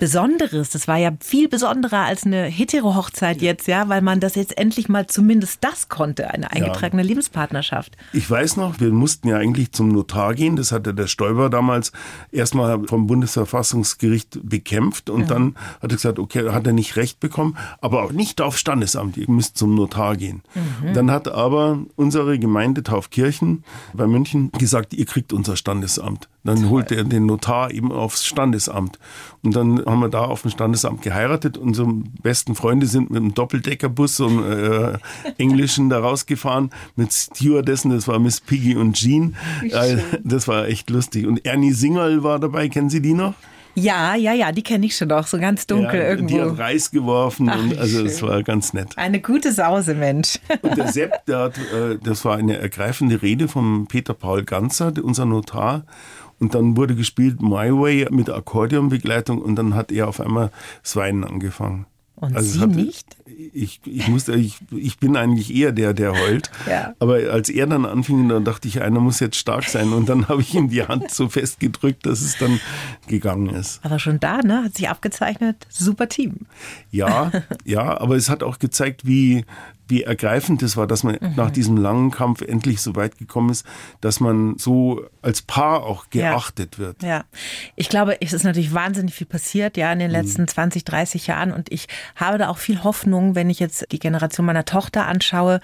[0.00, 0.70] Besonderes.
[0.70, 4.88] Das war ja viel besonderer als eine hetero-Hochzeit jetzt, ja, weil man das jetzt endlich
[4.88, 7.08] mal zumindest das konnte, eine eingetragene ja.
[7.08, 7.96] Lebenspartnerschaft.
[8.14, 10.56] Ich weiß noch, wir mussten ja eigentlich zum Notar gehen.
[10.56, 11.92] Das hatte der Stoiber damals
[12.32, 15.28] erstmal vom Bundesverfassungsgericht bekämpft und mhm.
[15.28, 19.18] dann hat er gesagt, okay, hat er nicht recht bekommen, aber auch nicht auf Standesamt.
[19.18, 20.42] Ihr müsst zum Notar gehen.
[20.54, 20.94] Mhm.
[20.94, 26.30] Dann hat aber unsere Gemeinde Taufkirchen bei München gesagt, ihr kriegt unser Standesamt.
[26.42, 26.70] Dann Toll.
[26.70, 28.98] holt er den Notar eben aufs Standesamt.
[29.42, 31.58] Und dann haben wir da auf dem Standesamt geheiratet.
[31.58, 31.88] Unsere
[32.22, 34.98] besten Freunde sind mit einem Doppeldeckerbus, so einem äh,
[35.38, 37.90] englischen, da rausgefahren mit Stewardessen.
[37.90, 39.36] Das war Miss Piggy und Jean.
[39.62, 41.26] Äh, das war echt lustig.
[41.26, 42.68] Und Ernie Singerl war dabei.
[42.68, 43.34] Kennen Sie die noch?
[43.74, 46.34] Ja, ja, ja, die kenne ich schon noch, so ganz dunkel ja, irgendwo.
[46.34, 48.96] Die hat Reis geworfen Ach, und also es war ganz nett.
[48.96, 50.38] Eine gute Sause, Mensch.
[50.62, 54.92] Und der Sepp, der hat, äh, das war eine ergreifende Rede von Peter Paul Ganzer,
[55.02, 55.84] unser Notar.
[56.40, 60.50] Und dann wurde gespielt My Way mit Akkordeonbegleitung und dann hat er auf einmal
[60.82, 61.86] das Weinen angefangen.
[62.20, 63.16] Und also Sie hat, nicht?
[63.54, 66.50] Ich, ich, musste, ich, ich bin eigentlich eher der, der heult.
[66.70, 66.94] ja.
[66.98, 69.94] Aber als er dann anfing, dann dachte ich, einer muss jetzt stark sein.
[69.94, 72.60] Und dann habe ich ihm die Hand so fest gedrückt, dass es dann
[73.06, 73.82] gegangen ist.
[73.84, 74.64] Aber schon da, ne?
[74.64, 76.46] Hat sich abgezeichnet, super Team.
[76.90, 77.32] Ja,
[77.64, 79.46] ja, aber es hat auch gezeigt, wie,
[79.90, 81.34] wie ergreifend es war, dass man mhm.
[81.36, 83.66] nach diesem langen Kampf endlich so weit gekommen ist,
[84.00, 86.78] dass man so als Paar auch geachtet ja.
[86.78, 87.02] wird.
[87.02, 87.24] Ja,
[87.76, 90.16] ich glaube, es ist natürlich wahnsinnig viel passiert, ja, in den mhm.
[90.16, 90.48] letzten mhm.
[90.48, 94.46] 20, 30 Jahren und ich habe da auch viel Hoffnung, wenn ich jetzt die Generation
[94.46, 95.60] meiner Tochter anschaue,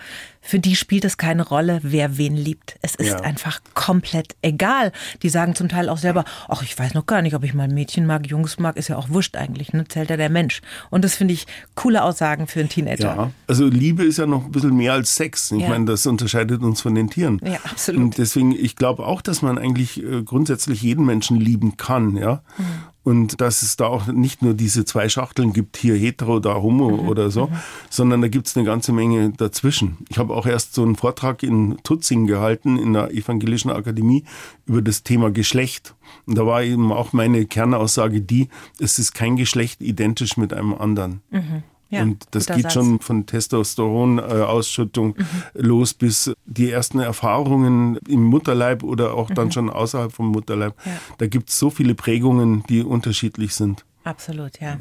[0.47, 2.79] für die spielt es keine Rolle, wer wen liebt.
[2.83, 3.21] Es ist ja.
[3.21, 4.93] einfach komplett egal.
[5.23, 7.69] Die sagen zum Teil auch selber, ach, ich weiß noch gar nicht, ob ich mal
[7.69, 9.87] Mädchen mag, Jungs mag, ist ja auch wurscht eigentlich, ne?
[9.89, 10.63] zählt ja der Mensch.
[10.91, 13.17] Und das finde ich coole Aussagen für einen Teenager.
[13.17, 15.51] Ja, also Liebe ist ja noch ein bisschen mehr als Sex.
[15.51, 15.69] Ich ja.
[15.69, 17.41] meine, das unterscheidet uns von den Tieren.
[17.45, 18.01] Ja, absolut.
[18.01, 22.43] Und deswegen, ich glaube auch, dass man eigentlich äh, grundsätzlich jeden Menschen lieben kann, ja.
[22.57, 22.65] Mhm.
[23.07, 26.90] Und dass es da auch nicht nur diese zwei Schachteln gibt, hier hetero, da homo
[26.90, 27.09] mhm.
[27.09, 27.53] oder so, mhm.
[27.88, 29.99] sondern da gibt es eine ganze Menge dazwischen.
[30.09, 34.25] Ich habe auch erst so einen Vortrag in Tutzing gehalten, in der Evangelischen Akademie,
[34.66, 35.95] über das Thema Geschlecht.
[36.27, 38.49] Und da war eben auch meine Kernaussage die,
[38.81, 41.21] es ist kein Geschlecht identisch mit einem anderen.
[41.31, 41.62] Mhm.
[41.88, 42.75] Ja, und das geht Satz.
[42.75, 45.25] schon von Testosteronausschüttung mhm.
[45.55, 49.53] los bis die ersten Erfahrungen im Mutterleib oder auch dann mhm.
[49.53, 50.75] schon außerhalb vom Mutterleib.
[50.85, 50.92] Ja.
[51.18, 53.85] Da gibt es so viele Prägungen, die unterschiedlich sind.
[54.03, 54.79] Absolut, ja.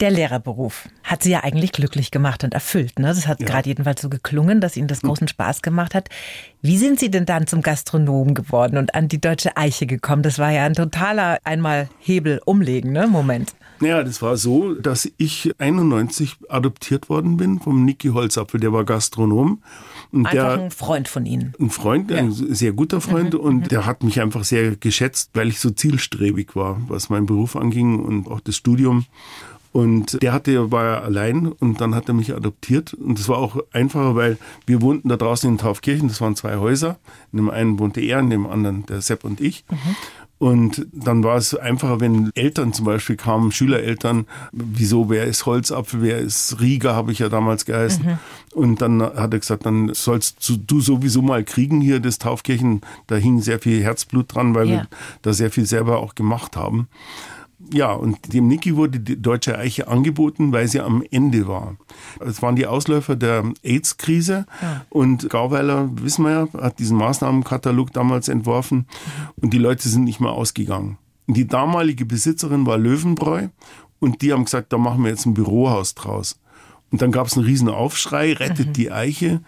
[0.00, 2.98] Der Lehrerberuf hat Sie ja eigentlich glücklich gemacht und erfüllt.
[2.98, 3.06] Ne?
[3.06, 3.46] Das hat ja.
[3.46, 5.08] gerade jedenfalls so geklungen, dass Ihnen das hm.
[5.08, 6.08] großen Spaß gemacht hat.
[6.62, 10.24] Wie sind Sie denn dann zum Gastronom geworden und an die Deutsche Eiche gekommen?
[10.24, 13.06] Das war ja ein totaler einmal Hebel umlegen, ne?
[13.06, 13.54] Moment.
[13.80, 18.84] Naja, das war so, dass ich 91 adoptiert worden bin vom Niki Holzapfel, der war
[18.84, 19.62] Gastronom.
[20.12, 21.54] Und einfach der, ein Freund von Ihnen.
[21.58, 22.18] Ein Freund, ja.
[22.18, 23.68] ein sehr guter Freund mhm, und mhm.
[23.68, 27.98] der hat mich einfach sehr geschätzt, weil ich so zielstrebig war, was meinen Beruf anging
[27.98, 29.06] und auch das Studium.
[29.74, 32.94] Und der hatte, war ja allein und dann hat er mich adoptiert.
[32.94, 36.58] Und das war auch einfacher, weil wir wohnten da draußen in Taufkirchen, das waren zwei
[36.58, 36.96] Häuser.
[37.32, 39.64] In dem einen wohnte er, in dem anderen der Sepp und ich.
[39.68, 39.96] Mhm.
[40.44, 46.02] Und dann war es einfacher, wenn Eltern zum Beispiel kamen, Schülereltern, wieso, wer ist Holzapfel,
[46.02, 48.04] wer ist Rieger, habe ich ja damals geheißen.
[48.04, 48.18] Mhm.
[48.52, 52.82] Und dann hat er gesagt, dann sollst du sowieso mal kriegen hier das Taufkirchen.
[53.06, 54.72] Da hing sehr viel Herzblut dran, weil ja.
[54.74, 54.88] wir
[55.22, 56.88] da sehr viel selber auch gemacht haben.
[57.72, 61.76] Ja, und dem Niki wurde die Deutsche Eiche angeboten, weil sie am Ende war.
[62.20, 64.84] Es waren die Ausläufer der AIDS-Krise ja.
[64.90, 68.86] und Gauweiler, wissen wir ja, hat diesen Maßnahmenkatalog damals entworfen
[69.36, 70.98] und die Leute sind nicht mehr ausgegangen.
[71.26, 73.48] Die damalige Besitzerin war Löwenbräu
[73.98, 76.38] und die haben gesagt, da machen wir jetzt ein Bürohaus draus.
[76.90, 78.72] Und dann gab es einen riesen Aufschrei, rettet mhm.
[78.74, 79.40] die Eiche.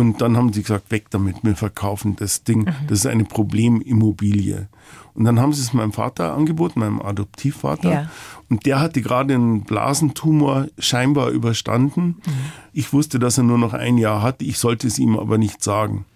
[0.00, 2.60] Und dann haben sie gesagt, weg damit, wir verkaufen das Ding.
[2.60, 2.86] Mhm.
[2.88, 4.68] Das ist eine Problemimmobilie.
[5.12, 7.92] Und dann haben sie es meinem Vater angeboten, meinem Adoptivvater.
[7.92, 8.10] Ja.
[8.48, 12.02] Und der hatte gerade einen Blasentumor scheinbar überstanden.
[12.02, 12.32] Mhm.
[12.72, 14.40] Ich wusste, dass er nur noch ein Jahr hat.
[14.40, 16.06] Ich sollte es ihm aber nicht sagen.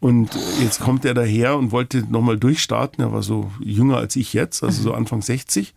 [0.00, 0.30] Und
[0.62, 3.04] jetzt kommt er daher und wollte nochmal durchstarten.
[3.04, 5.74] Er war so jünger als ich jetzt, also so Anfang 60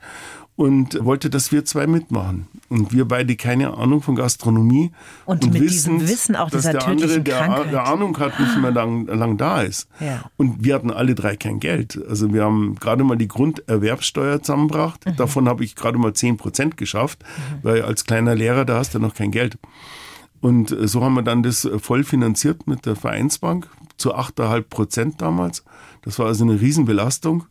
[0.56, 2.48] und wollte, dass wir zwei mitmachen.
[2.70, 4.92] Und wir beide keine Ahnung von Gastronomie.
[5.26, 8.40] Und, und mit wissen, diesem Wissen auch dass dieser der andere, der, der, Ahnung hat,
[8.40, 9.88] nicht mehr lang, lang da ist.
[10.00, 10.30] Ja.
[10.38, 12.00] Und wir hatten alle drei kein Geld.
[12.08, 15.06] Also wir haben gerade mal die Grunderwerbssteuer zusammengebracht.
[15.06, 15.16] Mhm.
[15.16, 17.60] Davon habe ich gerade mal 10 Prozent geschafft, mhm.
[17.64, 19.58] weil als kleiner Lehrer, da hast du noch kein Geld.
[20.40, 24.62] Und äh, so haben wir dann das äh, voll finanziert mit der Vereinsbank zu 8,5
[24.64, 25.64] Prozent damals.
[26.04, 27.46] Das war also eine Riesenbelastung.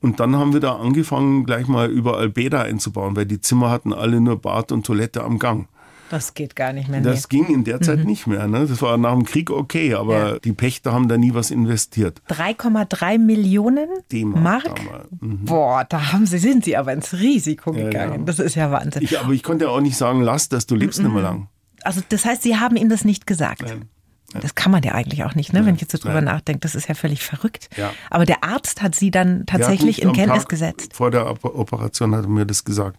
[0.00, 3.92] Und dann haben wir da angefangen, gleich mal überall Bäder einzubauen, weil die Zimmer hatten
[3.92, 5.68] alle nur Bad und Toilette am Gang.
[6.10, 7.00] Das geht gar nicht mehr.
[7.02, 7.38] Das nee.
[7.38, 8.06] ging in der Zeit mhm.
[8.06, 8.48] nicht mehr.
[8.48, 8.66] Ne?
[8.66, 10.38] Das war nach dem Krieg okay, aber ja.
[10.40, 12.20] die Pächter haben da nie was investiert.
[12.30, 14.80] 3,3 Millionen D-Mark?
[15.20, 15.44] Mhm.
[15.44, 18.12] Boah, da haben sie, sind sie aber ins Risiko gegangen.
[18.12, 18.24] Ja, ja.
[18.24, 19.02] Das ist ja Wahnsinn.
[19.02, 21.04] Ich, aber ich konnte ja auch nicht sagen, lass das, du lebst mhm.
[21.04, 21.48] nicht mehr lang.
[21.82, 23.62] Also das heißt, Sie haben ihm das nicht gesagt?
[23.62, 23.88] Nein.
[24.32, 25.66] Das kann man ja eigentlich auch nicht, ne?
[25.66, 26.60] wenn ich jetzt so drüber nachdenke.
[26.60, 27.68] Das ist ja völlig verrückt.
[27.76, 27.92] Ja.
[28.10, 30.94] Aber der Arzt hat sie dann tatsächlich in Kenntnis Tag gesetzt.
[30.94, 32.98] Vor der Operation hat er mir das gesagt.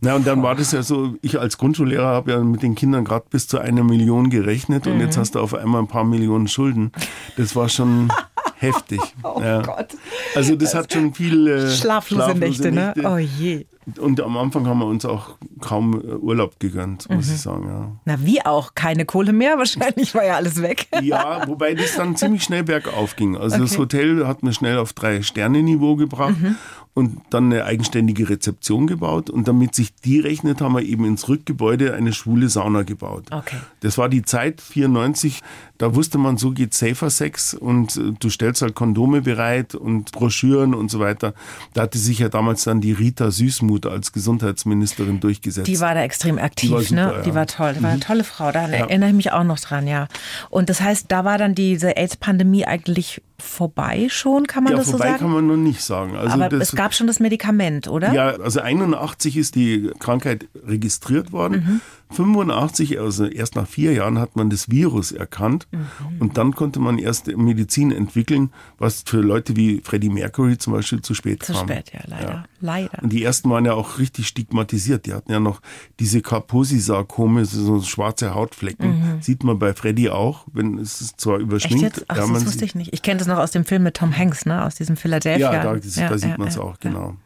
[0.00, 3.04] Na, und dann war das ja so, ich als Grundschullehrer habe ja mit den Kindern
[3.04, 4.92] gerade bis zu einer Million gerechnet mhm.
[4.92, 5.20] und jetzt mhm.
[5.20, 6.92] hast du auf einmal ein paar Millionen Schulden.
[7.36, 8.12] Das war schon
[8.56, 9.00] heftig.
[9.22, 9.62] Oh ja.
[9.62, 9.96] Gott.
[10.34, 13.10] Also das, das hat schon viel äh, schlaflose, schlaflose Nächte, Nächte, ne?
[13.10, 13.66] Oh je.
[13.98, 17.34] Und am Anfang haben wir uns auch kaum äh, Urlaub gegönnt, muss mhm.
[17.34, 17.68] ich sagen.
[17.68, 17.92] Ja.
[18.04, 18.74] Na, wie auch?
[18.74, 19.58] Keine Kohle mehr?
[19.58, 20.88] Wahrscheinlich war ja alles weg.
[21.02, 23.36] ja, wobei das dann ziemlich schnell bergauf ging.
[23.36, 23.64] Also okay.
[23.64, 26.34] das Hotel hat mir schnell auf drei Sterne Niveau gebracht.
[26.40, 26.56] Mhm
[26.96, 29.28] und dann eine eigenständige Rezeption gebaut.
[29.28, 33.26] Und damit sich die rechnet, haben wir eben ins Rückgebäude eine schwule Sauna gebaut.
[33.30, 33.58] Okay.
[33.80, 35.42] Das war die Zeit 94.
[35.76, 40.10] Da wusste man, so geht Safer Sex und äh, du stellst halt Kondome bereit und
[40.12, 41.34] Broschüren und so weiter.
[41.74, 45.66] Da hatte sich ja damals dann die Rita Süßmuth als Gesundheitsministerin durchgesetzt.
[45.66, 47.12] Die war da extrem aktiv, die war, super, ne?
[47.16, 47.22] Ja.
[47.22, 48.02] Die war toll, die war eine mhm.
[48.02, 48.52] tolle Frau.
[48.52, 48.76] Da ja.
[48.76, 50.08] erinnere ich mich auch noch dran, ja.
[50.48, 54.86] Und das heißt, da war dann diese AIDS-Pandemie eigentlich vorbei schon, kann man ja, das
[54.86, 55.02] so sagen?
[55.02, 56.16] vorbei kann man noch nicht sagen.
[56.16, 58.12] Also Aber es gab schon das Medikament, oder?
[58.12, 61.64] Ja, also 81 ist die Krankheit registriert worden.
[61.66, 61.80] Mhm.
[62.10, 65.86] 85, also erst nach vier Jahren, hat man das Virus erkannt mhm.
[66.20, 71.02] und dann konnte man erst Medizin entwickeln, was für Leute wie Freddie Mercury zum Beispiel
[71.02, 71.66] zu spät zu kam.
[71.66, 72.30] Zu spät, ja, leider.
[72.30, 72.44] Ja.
[72.60, 73.02] Leider.
[73.02, 75.06] Und die ersten waren ja auch richtig stigmatisiert.
[75.06, 75.60] Die hatten ja noch
[76.00, 78.88] diese Kaposi-Sarkome, so schwarze Hautflecken.
[78.88, 79.22] Mhm.
[79.22, 82.04] Sieht man bei Freddie auch, wenn es zwar überschminkt.
[82.08, 82.92] Ach, ja, das wusste ich nicht.
[82.92, 84.64] Ich kenne das noch aus dem Film mit Tom Hanks, ne?
[84.64, 85.52] aus diesem Philadelphia.
[85.52, 87.16] Ja, da, das, ja, da sieht man es auch, genau.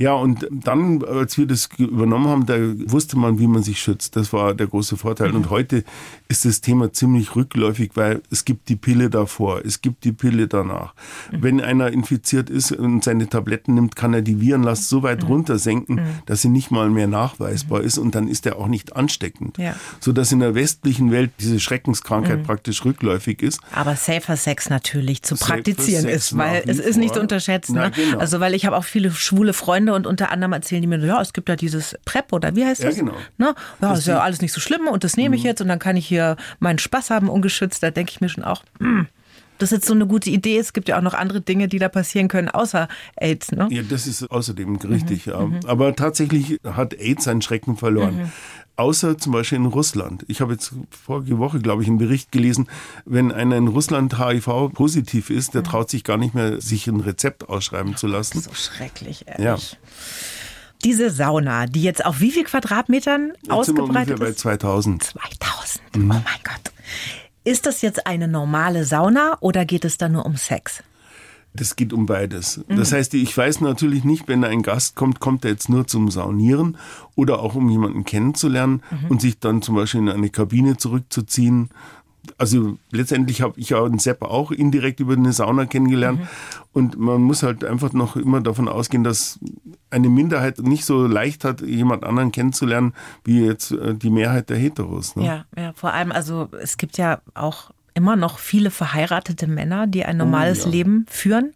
[0.00, 2.56] Ja, und dann, als wir das übernommen haben, da
[2.90, 4.16] wusste man, wie man sich schützt.
[4.16, 5.28] Das war der große Vorteil.
[5.28, 5.36] Mhm.
[5.36, 5.84] Und heute
[6.26, 10.48] ist das Thema ziemlich rückläufig, weil es gibt die Pille davor, es gibt die Pille
[10.48, 10.94] danach.
[11.30, 11.42] Mhm.
[11.42, 15.28] Wenn einer infiziert ist und seine Tabletten nimmt, kann er die Virenlast so weit mhm.
[15.28, 16.06] runtersenken, mhm.
[16.24, 17.86] dass sie nicht mal mehr nachweisbar mhm.
[17.86, 19.58] ist und dann ist er auch nicht ansteckend.
[19.58, 19.74] Ja.
[20.00, 22.44] Sodass in der westlichen Welt diese Schreckenskrankheit mhm.
[22.44, 23.60] praktisch rückläufig ist.
[23.74, 27.74] Aber Safer Sex natürlich zu Safer praktizieren Sex ist, weil es ist nicht zu unterschätzen.
[27.74, 27.90] Na, ne?
[27.90, 28.18] genau.
[28.18, 31.20] Also weil ich habe auch viele schwule Freunde und unter anderem erzählen die mir, ja,
[31.20, 32.96] es gibt ja dieses PrEP oder wie heißt das?
[32.96, 33.16] Ja, genau.
[33.38, 33.54] Ne?
[33.80, 35.78] Ja, das ist ja alles nicht so schlimm und das nehme ich jetzt und dann
[35.78, 37.82] kann ich hier meinen Spaß haben ungeschützt.
[37.82, 39.06] Da denke ich mir schon auch, mh, hm,
[39.60, 40.58] das ist jetzt so eine gute Idee.
[40.58, 43.52] Es gibt ja auch noch andere Dinge, die da passieren können, außer AIDS.
[43.52, 43.68] Ne?
[43.70, 45.26] Ja, das ist außerdem richtig.
[45.26, 45.40] Mhm, ja.
[45.40, 45.60] Mhm.
[45.66, 48.16] Aber tatsächlich hat AIDS seinen Schrecken verloren.
[48.16, 48.32] Mhm.
[48.80, 50.24] Außer zum Beispiel in Russland.
[50.26, 50.72] Ich habe jetzt
[51.04, 52.66] vorige Woche, glaube ich, einen Bericht gelesen,
[53.04, 55.66] wenn einer in Russland HIV positiv ist, der mhm.
[55.66, 58.40] traut sich gar nicht mehr, sich ein Rezept ausschreiben zu lassen.
[58.40, 59.72] So schrecklich, ehrlich.
[59.72, 59.78] Ja.
[60.82, 64.36] Diese Sauna, die jetzt auf wie viel Quadratmetern jetzt ausgebreitet sind wir ist?
[64.36, 65.04] bei 2000.
[65.04, 66.10] 2000, mhm.
[66.10, 66.72] oh mein Gott.
[67.44, 70.82] Ist das jetzt eine normale Sauna oder geht es da nur um Sex?
[71.52, 72.64] Das geht um beides.
[72.68, 72.76] Mhm.
[72.76, 76.10] Das heißt, ich weiß natürlich nicht, wenn ein Gast kommt, kommt er jetzt nur zum
[76.10, 76.76] Saunieren
[77.16, 79.10] oder auch um jemanden kennenzulernen mhm.
[79.10, 81.70] und sich dann zum Beispiel in eine Kabine zurückzuziehen
[82.38, 86.20] also letztendlich habe ich ja den Sepp auch indirekt über eine Sauna kennengelernt.
[86.20, 86.28] Mhm.
[86.72, 89.40] Und man muss halt einfach noch immer davon ausgehen, dass
[89.90, 94.58] eine Minderheit nicht so leicht hat, jemand anderen kennenzulernen, wie jetzt äh, die Mehrheit der
[94.58, 95.16] Heteros.
[95.16, 95.24] Ne?
[95.24, 100.06] Ja, ja, vor allem, also es gibt ja auch immer noch viele verheiratete Männer, die
[100.06, 100.72] ein normales oh, ja.
[100.72, 101.52] Leben führen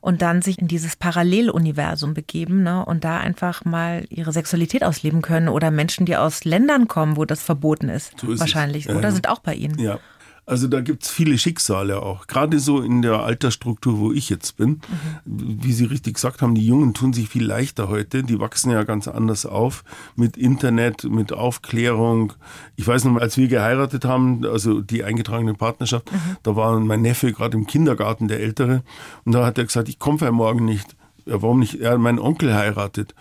[0.00, 5.20] und dann sich in dieses Paralleluniversum begeben ne, und da einfach mal ihre Sexualität ausleben
[5.20, 8.96] können oder Menschen, die aus Ländern kommen, wo das verboten ist, so ist wahrscheinlich, es.
[8.96, 9.78] oder ähm, sind auch bei Ihnen.
[9.78, 9.98] Ja,
[10.44, 12.26] also da gibt es viele Schicksale auch.
[12.26, 14.80] Gerade so in der Altersstruktur, wo ich jetzt bin.
[15.24, 15.58] Mhm.
[15.62, 18.24] Wie Sie richtig gesagt haben, die Jungen tun sich viel leichter heute.
[18.24, 19.84] Die wachsen ja ganz anders auf
[20.16, 22.32] mit Internet, mit Aufklärung.
[22.74, 26.36] Ich weiß noch als wir geheiratet haben, also die eingetragene Partnerschaft, mhm.
[26.42, 28.82] da war mein Neffe gerade im Kindergarten, der Ältere.
[29.24, 30.96] Und da hat er gesagt, ich komme morgen nicht.
[31.24, 31.80] Ja, warum nicht?
[31.80, 33.14] Er hat meinen Onkel heiratet.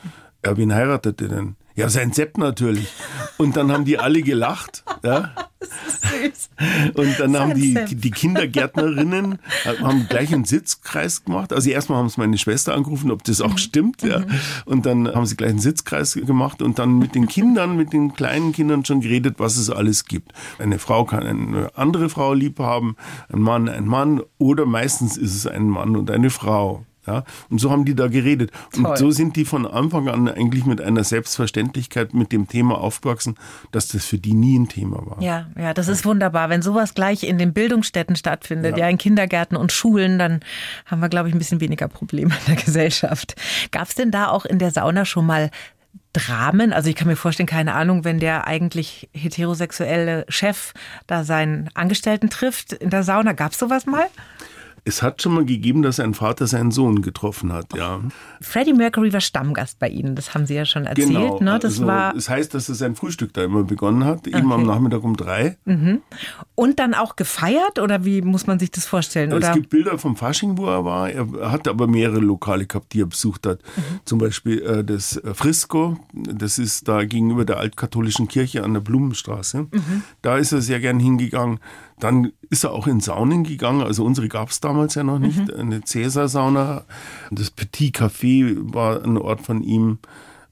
[0.44, 1.56] Ja, wen heiratet er denn?
[1.76, 2.88] Ja, sein Sepp natürlich.
[3.38, 4.84] Und dann haben die alle gelacht.
[5.04, 5.34] Ja.
[6.94, 9.40] Und dann haben die, die Kindergärtnerinnen
[9.82, 11.54] haben gleich einen Sitzkreis gemacht.
[11.54, 13.58] Also erstmal haben sie meine Schwester angerufen, ob das auch mhm.
[13.58, 14.02] stimmt.
[14.04, 14.20] Ja.
[14.20, 14.26] Mhm.
[14.66, 18.14] Und dann haben sie gleich einen Sitzkreis gemacht und dann mit den Kindern, mit den
[18.14, 20.34] kleinen Kindern schon geredet, was es alles gibt.
[20.60, 22.96] Eine Frau kann eine andere Frau lieb haben,
[23.30, 26.86] ein Mann ein Mann oder meistens ist es ein Mann und eine Frau.
[27.08, 28.52] Ja, und so haben die da geredet.
[28.74, 28.86] Toll.
[28.86, 33.36] Und so sind die von Anfang an eigentlich mit einer Selbstverständlichkeit mit dem Thema aufgewachsen,
[33.72, 35.22] dass das für die nie ein Thema war.
[35.22, 36.50] Ja, ja, das ist wunderbar.
[36.50, 40.42] Wenn sowas gleich in den Bildungsstätten stattfindet, ja, ja in Kindergärten und Schulen, dann
[40.86, 43.36] haben wir, glaube ich, ein bisschen weniger Probleme in der Gesellschaft.
[43.72, 45.50] Gab es denn da auch in der Sauna schon mal
[46.14, 46.74] Dramen.
[46.74, 50.74] Also ich kann mir vorstellen, keine Ahnung, wenn der eigentlich heterosexuelle Chef
[51.08, 53.32] da seinen Angestellten trifft in der Sauna.
[53.32, 54.08] Gab es sowas mal?
[54.84, 58.02] Es hat schon mal gegeben, dass ein Vater seinen Sohn getroffen hat, ja.
[58.42, 61.10] Freddie Mercury war Stammgast bei Ihnen, das haben Sie ja schon erzählt.
[61.10, 61.40] Genau.
[61.40, 61.60] Ne?
[61.60, 64.38] Das, also, war das heißt, dass er sein Frühstück da immer begonnen hat, okay.
[64.38, 65.58] eben am Nachmittag um drei.
[65.66, 66.02] Mhm.
[66.56, 69.34] Und dann auch gefeiert oder wie muss man sich das vorstellen?
[69.34, 69.50] Oder?
[69.50, 71.10] Es gibt Bilder vom Fasching, wo er war.
[71.10, 73.60] Er hat aber mehrere Lokale gehabt, die er besucht hat.
[73.76, 73.82] Mhm.
[74.06, 78.82] Zum Beispiel äh, das äh, Frisco, das ist da gegenüber der altkatholischen Kirche an der
[78.82, 79.68] Blumenstraße.
[79.72, 80.04] Mhm.
[80.22, 81.60] Da ist er sehr gern hingegangen.
[82.02, 83.82] Dann ist er auch in Saunen gegangen.
[83.84, 85.38] Also unsere gab es damals ja noch nicht.
[85.38, 85.54] Mhm.
[85.54, 86.84] Eine Cäsar-Sauna.
[87.30, 90.00] Das Petit Café war ein Ort von ihm.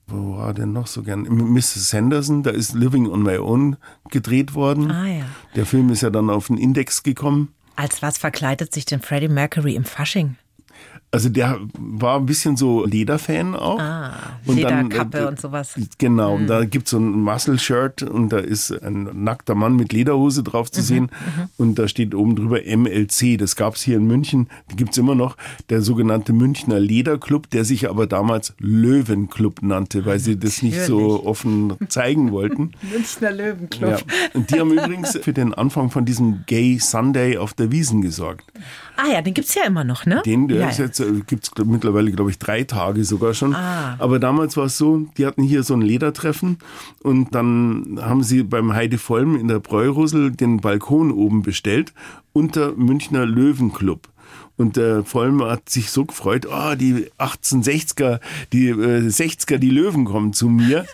[0.05, 1.23] Wo war denn noch so gern?
[1.23, 1.89] Mrs.
[1.89, 3.77] Sanderson, da ist Living on My Own
[4.11, 4.91] gedreht worden.
[4.91, 5.25] Ah, ja.
[5.55, 7.49] Der Film ist ja dann auf den Index gekommen.
[7.75, 10.35] Als was verkleidet sich denn Freddie Mercury im Fasching?
[11.11, 13.79] Also der war ein bisschen so Lederfan auch.
[13.79, 14.13] Ah,
[14.45, 15.73] und Lederkappe dann, äh, und sowas.
[15.97, 16.41] Genau, mhm.
[16.41, 20.43] und da gibt es so ein Muscle-Shirt und da ist ein nackter Mann mit Lederhose
[20.43, 21.49] drauf zu mhm, sehen mhm.
[21.57, 23.39] und da steht oben drüber MLC.
[23.39, 25.35] Das gab es hier in München, die gibt es immer noch,
[25.69, 31.25] der sogenannte Münchner Lederclub, der sich aber damals Löwenclub nannte, weil sie das nicht so
[31.25, 32.73] offen zeigen wollten.
[32.93, 33.89] Münchner Löwenclub.
[33.89, 33.97] Ja.
[34.35, 38.45] Und die haben übrigens für den Anfang von diesem Gay Sunday auf der Wiesen gesorgt.
[38.95, 40.21] Ah ja, den gibt es ja immer noch, ne?
[40.25, 43.55] Den, der ja, ist jetzt äh, gibt es mittlerweile, glaube ich, drei Tage sogar schon.
[43.55, 43.95] Ah.
[43.99, 46.57] Aber damals war es so, die hatten hier so ein Ledertreffen
[47.01, 51.93] und dann haben sie beim Heide Vollm in der Bräurusel den Balkon oben bestellt
[52.33, 54.09] unter Münchner Löwenclub.
[54.59, 58.19] Und der Vollm hat sich so gefreut, oh, die 1860er,
[58.51, 60.85] die äh, 60er, die Löwen kommen zu mir.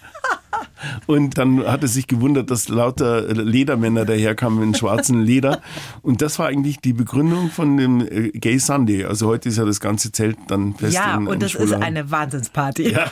[1.06, 5.62] Und dann hat er sich gewundert, dass lauter Ledermänner daherkamen in schwarzen Leder.
[6.02, 9.06] Und das war eigentlich die Begründung von dem äh, Gay Sunday.
[9.06, 10.94] Also heute ist ja das ganze Zelt dann fest.
[10.94, 11.84] Ja, und das ist Schwulerheim.
[11.84, 12.92] eine Wahnsinnsparty.
[12.92, 13.10] Ja.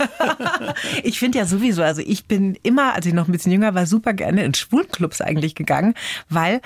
[1.03, 3.85] ich finde ja sowieso, also ich bin immer, als ich noch ein bisschen jünger war,
[3.85, 5.93] super gerne in Schwulenclubs eigentlich gegangen,
[6.29, 6.61] weil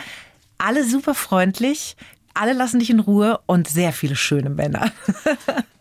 [0.58, 1.96] alle super freundlich,
[2.40, 4.92] alle lassen dich in Ruhe und sehr viele schöne Männer.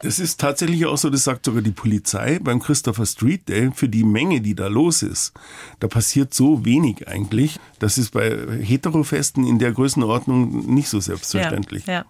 [0.00, 3.88] Das ist tatsächlich auch so, das sagt sogar die Polizei beim Christopher Street Day, für
[3.88, 5.32] die Menge, die da los ist.
[5.80, 7.58] Da passiert so wenig eigentlich.
[7.78, 11.86] Das ist bei Heterofesten in der Größenordnung nicht so selbstverständlich.
[11.86, 12.04] Ja, ja.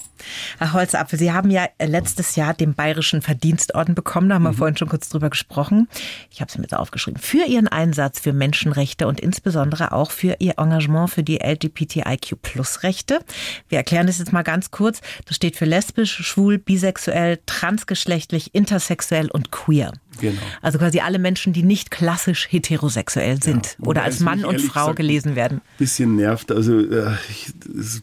[0.59, 4.57] Herr Holzapfel, Sie haben ja letztes Jahr den Bayerischen Verdienstorden bekommen, da haben wir Mhm.
[4.57, 5.89] vorhin schon kurz drüber gesprochen.
[6.33, 7.21] Ich habe es mir jetzt aufgeschrieben.
[7.23, 13.21] Für Ihren Einsatz für Menschenrechte und insbesondere auch für Ihr Engagement für die LGBTIQ-Plus-Rechte.
[13.69, 15.01] Wir erklären das jetzt mal ganz kurz.
[15.25, 19.93] Das steht für lesbisch, schwul, bisexuell, transgeschlechtlich, intersexuell und queer.
[20.21, 20.41] Genau.
[20.63, 24.95] Also quasi alle Menschen, die nicht klassisch heterosexuell sind wobei oder als Mann und Frau
[24.95, 25.61] gelesen werden.
[25.79, 26.53] Bisschen nervt.
[26.53, 27.13] Also äh,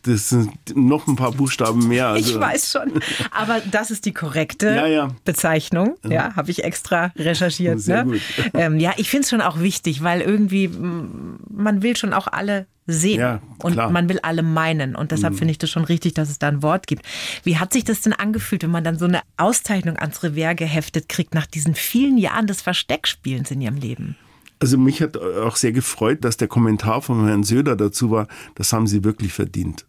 [0.04, 2.08] das, sind noch ein paar Buchstaben mehr.
[2.08, 3.02] Also, Ich weiß schon.
[3.32, 5.16] Aber das ist die korrekte Ja, ja.
[5.26, 5.96] Bezeichnung.
[6.08, 7.80] Ja, habe ich extra recherchiert.
[7.80, 8.14] Sehr ne?
[8.14, 8.22] gut.
[8.56, 12.68] Ähm, ja, ich finde es schon auch wichtig, weil irgendwie man will schon auch alle
[12.86, 13.78] sehen Ja, und.
[13.78, 13.94] Mhm.
[13.94, 14.96] man will alle meinen.
[14.96, 17.06] Und deshalb finde ich das schon richtig, dass es da ein Wort gibt.
[17.44, 21.08] Wie hat sich das denn angefühlt, wenn man dann so eine Auszeichnung ans Revers geheftet
[21.08, 24.16] kriegt nach diesen vielen Jahren des Versteckspielens in ihrem Leben?
[24.60, 28.72] Also mich hat auch sehr gefreut, dass der Kommentar von Herrn Söder dazu war, das
[28.72, 29.86] haben Sie wirklich verdient.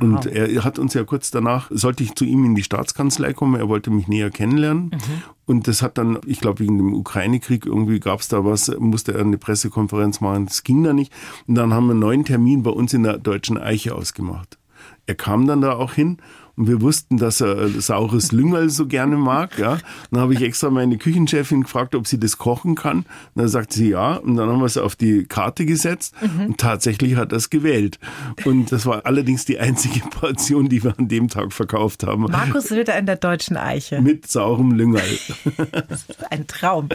[0.00, 3.54] Und er hat uns ja kurz danach, sollte ich zu ihm in die Staatskanzlei kommen,
[3.54, 4.90] er wollte mich näher kennenlernen.
[5.44, 9.14] Und das hat dann, ich glaube, wegen dem Ukraine-Krieg irgendwie gab es da was, musste
[9.14, 11.12] er eine Pressekonferenz machen, das ging da nicht.
[11.46, 14.58] Und dann haben wir einen neuen Termin bei uns in der Deutschen Eiche ausgemacht.
[15.06, 16.18] Er kam dann da auch hin
[16.56, 19.58] und wir wussten, dass er äh, saures Lüngerl so gerne mag.
[19.58, 19.78] Ja.
[20.10, 22.98] Dann habe ich extra meine Küchenchefin gefragt, ob sie das kochen kann.
[22.98, 24.14] Und dann sagte sie ja.
[24.14, 27.98] Und dann haben wir es auf die Karte gesetzt und tatsächlich hat er es gewählt.
[28.44, 32.22] Und das war allerdings die einzige Portion, die wir an dem Tag verkauft haben.
[32.22, 34.00] Markus Söder in der Deutschen Eiche.
[34.00, 35.18] Mit saurem Lüngerl.
[36.30, 36.88] Ein Traum.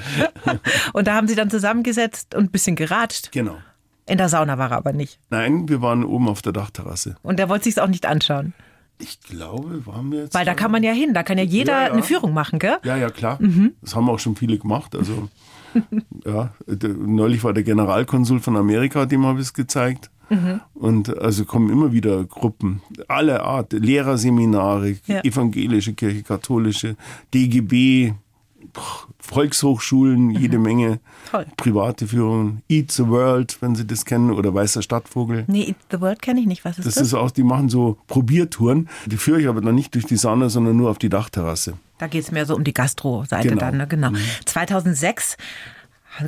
[0.93, 3.31] Und da haben sie dann zusammengesetzt und ein bisschen geratscht.
[3.31, 3.57] Genau.
[4.07, 5.19] In der Sauna war er aber nicht.
[5.29, 7.15] Nein, wir waren oben auf der Dachterrasse.
[7.21, 8.53] Und der wollte sich's auch nicht anschauen.
[9.01, 10.33] Ich glaube, waren wir jetzt.
[10.33, 11.93] Weil da kann man ja hin, da kann ja jeder Ja, ja.
[11.93, 12.77] eine Führung machen, gell?
[12.83, 13.37] Ja, ja, klar.
[13.41, 13.73] Mhm.
[13.81, 14.95] Das haben auch schon viele gemacht.
[14.95, 15.27] Also,
[16.25, 16.53] ja,
[16.97, 20.09] neulich war der Generalkonsul von Amerika, dem habe ich es gezeigt.
[20.29, 20.61] Mhm.
[20.73, 25.21] Und also kommen immer wieder Gruppen aller Art, Lehrerseminare, Ja.
[25.23, 26.95] evangelische Kirche, katholische,
[27.33, 28.13] DGB,
[29.19, 30.99] Volkshochschulen, jede Menge, Mhm.
[31.31, 31.45] Toll.
[31.57, 35.45] private Führungen, Eat the World, wenn Sie das kennen, oder Weißer Stadtvogel.
[35.47, 36.65] Nee, Eat the World kenne ich nicht.
[36.65, 37.07] Was ist Das das?
[37.07, 38.89] ist auch, die machen so Probiertouren.
[39.05, 41.73] Die führe ich aber dann nicht durch die Sauna, sondern nur auf die Dachterrasse.
[41.99, 43.61] Da geht's mehr so um die Gastro-Seite Genau.
[43.61, 43.87] dann, ne?
[43.87, 44.11] Genau.
[44.45, 45.37] 2006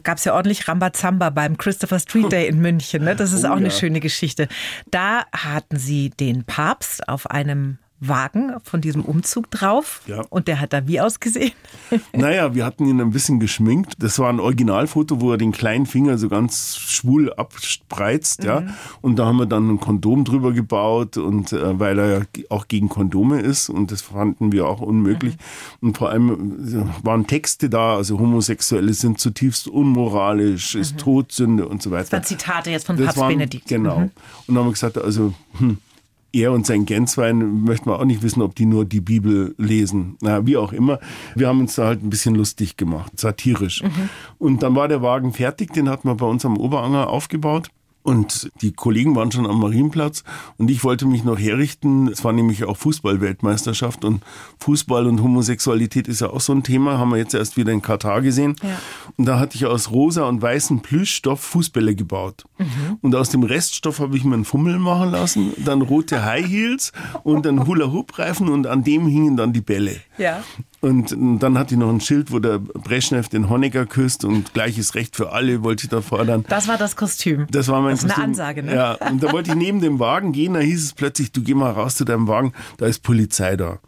[0.04, 3.04] gab's ja ordentlich Rambazamba beim Christopher Street Day in München.
[3.04, 3.16] Ne?
[3.16, 3.72] Das ist Oh, auch eine ja.
[3.72, 4.48] schöne Geschichte.
[4.92, 10.02] Da hatten sie den Papst auf einem Wagen von diesem Umzug drauf.
[10.08, 10.22] Ja.
[10.30, 11.52] Und der hat da wie ausgesehen?
[12.12, 13.96] Naja, wir hatten ihn ein bisschen geschminkt.
[14.00, 18.64] Das war ein Originalfoto, wo er den kleinen Finger so ganz schwul abspreizt, ja.
[19.02, 22.68] Und da haben wir dann ein Kondom drüber gebaut und äh, weil er ja auch
[22.68, 25.36] gegen Kondome ist und das fanden wir auch unmöglich.
[25.82, 26.30] Und vor allem
[26.68, 32.04] äh, waren Texte da, also Homosexuelle sind zutiefst unmoralisch, ist Todsünde und so weiter.
[32.04, 33.68] Das waren Zitate jetzt von Das Papst waren- Benedikt.
[33.68, 33.98] Genau.
[33.98, 34.12] Und
[34.48, 35.78] dann haben wir gesagt, also hm,
[36.34, 40.18] er und sein Gänzwein möchten wir auch nicht wissen, ob die nur die Bibel lesen.
[40.22, 41.00] Na, wie auch immer.
[41.36, 43.84] Wir haben uns da halt ein bisschen lustig gemacht, satirisch.
[44.40, 47.70] Und dann war der Wagen fertig, den hatten wir bei uns am Oberanger aufgebaut.
[48.04, 50.24] Und die Kollegen waren schon am Marienplatz
[50.58, 52.10] und ich wollte mich noch herrichten.
[52.10, 54.22] Es war nämlich auch Fußball-Weltmeisterschaft und
[54.60, 57.82] Fußball und Homosexualität ist ja auch so ein Thema, haben wir jetzt erst wieder in
[57.82, 58.58] Katar gesehen.
[58.62, 58.78] Ja.
[59.18, 62.44] Und da hatte ich aus rosa und weißem Plüschstoff Fußbälle gebaut.
[63.02, 66.92] Und aus dem Reststoff habe ich mir einen Fummel machen lassen, dann rote High Heels
[67.24, 69.98] und einen Hula-Hoop-Reifen und an dem hingen dann die Bälle.
[70.18, 70.44] Ja.
[70.84, 74.96] Und dann hatte ich noch ein Schild, wo der Brezhnev den Honecker küsst und gleiches
[74.96, 76.44] Recht für alle wollte ich da fordern.
[76.50, 77.48] Das war das Kostüm.
[77.50, 78.30] Das war mein Das ist eine Kostüm.
[78.32, 78.76] Ansage, ne?
[78.76, 81.54] Ja, und da wollte ich neben dem Wagen gehen, da hieß es plötzlich, du geh
[81.54, 83.80] mal raus zu deinem Wagen, da ist Polizei da.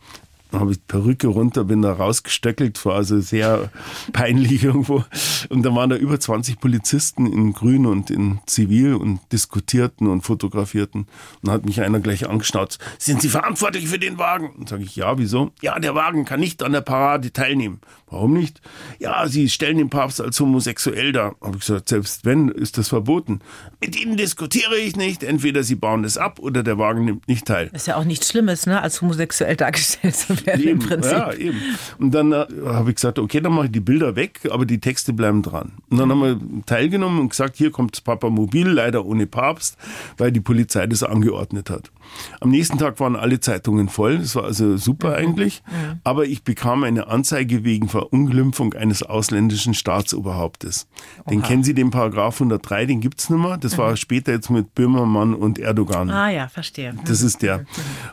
[0.56, 3.72] Dann habe ich die Perücke runter, bin da rausgestöckelt, war also sehr
[4.14, 5.03] peinlich irgendwo.
[5.49, 10.22] Und da waren da über 20 Polizisten in Grün und in Zivil und diskutierten und
[10.22, 11.01] fotografierten.
[11.01, 11.10] Und
[11.41, 14.51] dann hat mich einer gleich angeschnauzt, sind Sie verantwortlich für den Wagen?
[14.51, 15.51] Und sage ich, ja, wieso?
[15.62, 17.82] Ja, der Wagen kann nicht an der Parade teilnehmen.
[18.08, 18.62] Warum nicht?
[18.99, 21.36] Ja, Sie stellen den Papst als homosexuell dar.
[21.41, 23.41] Habe ich gesagt, selbst wenn, ist das verboten.
[23.82, 25.22] Mit Ihnen diskutiere ich nicht.
[25.22, 27.70] Entweder Sie bauen es ab oder der Wagen nimmt nicht teil.
[27.74, 30.45] Ist ja auch nichts Schlimmes, ne, als homosexuell dargestellt zu werden.
[30.48, 31.12] werden eben, im Prinzip.
[31.12, 31.60] Ja, eben.
[32.00, 34.80] Und dann äh, habe ich gesagt, okay, dann mache ich die Bilder weg, aber die
[34.80, 35.74] Texte bleiben dran.
[35.89, 39.78] Und dann haben wir teilgenommen und gesagt, hier kommt das Papa Mobil, leider ohne Papst,
[40.18, 41.91] weil die Polizei das angeordnet hat.
[42.39, 45.16] Am nächsten Tag waren alle Zeitungen voll, das war also super Mhm.
[45.16, 45.64] eigentlich,
[46.03, 50.88] aber ich bekam eine Anzeige wegen Verunglimpfung eines ausländischen Staatsoberhauptes.
[51.30, 53.58] Den kennen Sie, den Paragraph 103, den gibt's nicht mehr.
[53.58, 56.08] Das war später jetzt mit Böhmermann und Erdogan.
[56.08, 56.14] Mhm.
[56.14, 56.95] Ah ja, verstehe.
[57.06, 57.66] Das ist der.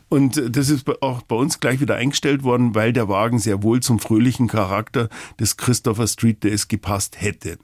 [0.09, 3.63] Und äh, das ist auch bei uns gleich wieder eingestellt worden, weil der Wagen sehr
[3.63, 7.59] wohl zum fröhlichen Charakter des Christopher Street Days gepasst hätte.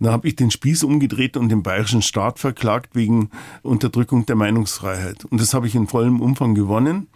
[0.00, 3.30] Dann habe ich den Spieß umgedreht und den bayerischen Staat verklagt wegen
[3.62, 5.24] Unterdrückung der Meinungsfreiheit.
[5.24, 7.08] Und das habe ich in vollem Umfang gewonnen.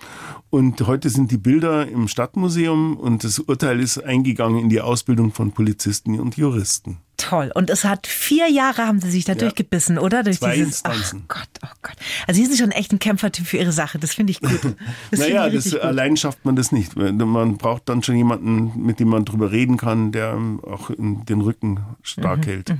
[0.50, 5.32] Und heute sind die Bilder im Stadtmuseum und das Urteil ist eingegangen in die Ausbildung
[5.32, 6.98] von Polizisten und Juristen.
[7.22, 7.50] Toll.
[7.54, 10.22] Und es hat vier Jahre haben Sie sich da durchgebissen, oder?
[10.22, 11.24] Durch Zwei dieses, Instanzen.
[11.28, 11.96] Ach Gott, oh Gott.
[12.26, 13.98] Also Sie sind schon echt ein Kämpfertyp für Ihre Sache.
[13.98, 14.50] Das finde ich gut.
[15.10, 15.80] Das naja, ich das, gut.
[15.80, 16.96] allein schafft man das nicht.
[16.96, 21.80] Man braucht dann schon jemanden, mit dem man drüber reden kann, der auch den Rücken
[22.02, 22.74] stark Mhm, hält.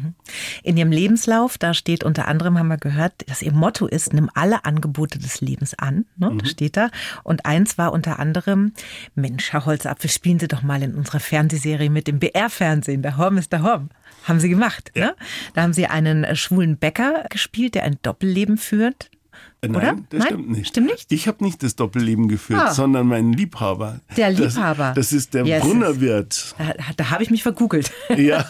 [0.62, 4.30] In Ihrem Lebenslauf, da steht unter anderem, haben wir gehört, dass Ihr Motto ist, nimm
[4.34, 6.07] alle Angebote des Lebens an.
[6.16, 6.30] Ne?
[6.30, 6.38] Mhm.
[6.38, 6.90] Das steht da.
[7.22, 8.72] Und eins war unter anderem,
[9.14, 13.03] Mensch, Herr Holzapfel, spielen Sie doch mal in unserer Fernsehserie mit dem BR-Fernsehen.
[13.03, 13.90] Der Horm ist der Horm.
[14.25, 14.91] Haben Sie gemacht.
[14.95, 15.07] Ja.
[15.07, 15.16] Ne?
[15.55, 19.11] Da haben Sie einen äh, schwulen Bäcker gespielt, der ein Doppelleben führt.
[19.64, 19.96] Äh, Nein, Oder?
[20.10, 20.26] das Nein?
[20.28, 20.66] stimmt nicht.
[20.68, 21.12] Stimmt nicht?
[21.12, 22.72] Ich habe nicht das Doppelleben geführt, Ah.
[22.74, 24.00] sondern meinen Liebhaber.
[24.16, 24.92] Der Liebhaber.
[24.96, 25.62] Das, das ist der Yes.
[25.62, 26.56] Brunnerwirt.
[26.58, 27.92] Da, da habe ich mich vergoogelt.
[28.16, 28.44] Ja.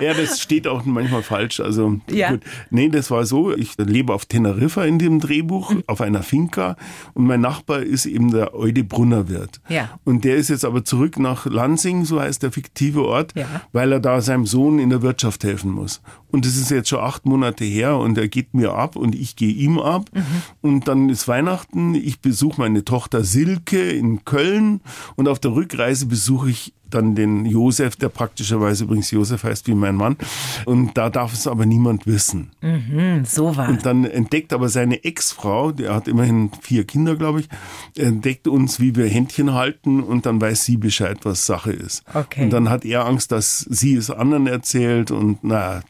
[0.00, 1.60] ja, das steht auch manchmal falsch.
[1.60, 2.30] Also Ja.
[2.30, 2.40] gut.
[2.70, 3.52] Nee, das war so.
[3.54, 5.84] Ich lebe auf Teneriffa in dem Drehbuch, Mhm.
[5.86, 6.76] auf einer Finca.
[7.12, 9.60] Und mein Nachbar ist eben der Eude Brunnerwirt.
[9.68, 9.98] Ja.
[10.04, 13.46] Und der ist jetzt aber zurück nach Lansing, so heißt der fiktive Ort, Ja.
[13.72, 16.00] weil er da seinem Sohn in der Wirtschaft helfen muss.
[16.30, 19.36] Und das ist jetzt schon acht Monate her und er geht mir ab und ich
[19.36, 20.06] gehe ihm ab.
[20.14, 20.21] Mhm.
[20.60, 24.80] Und dann ist Weihnachten, ich besuche meine Tochter Silke in Köln.
[25.16, 29.74] Und auf der Rückreise besuche ich dann den Josef, der praktischerweise übrigens Josef heißt wie
[29.74, 30.16] mein Mann.
[30.64, 32.50] Und da darf es aber niemand wissen.
[32.60, 37.40] Hm, so war Und dann entdeckt aber seine Ex-Frau, der hat immerhin vier Kinder, glaube
[37.40, 37.48] ich,
[37.96, 42.02] entdeckt uns, wie wir Händchen halten und dann weiß sie Bescheid, was Sache ist.
[42.14, 42.44] Okay.
[42.44, 45.82] Und dann hat er Angst, dass sie es anderen erzählt und na,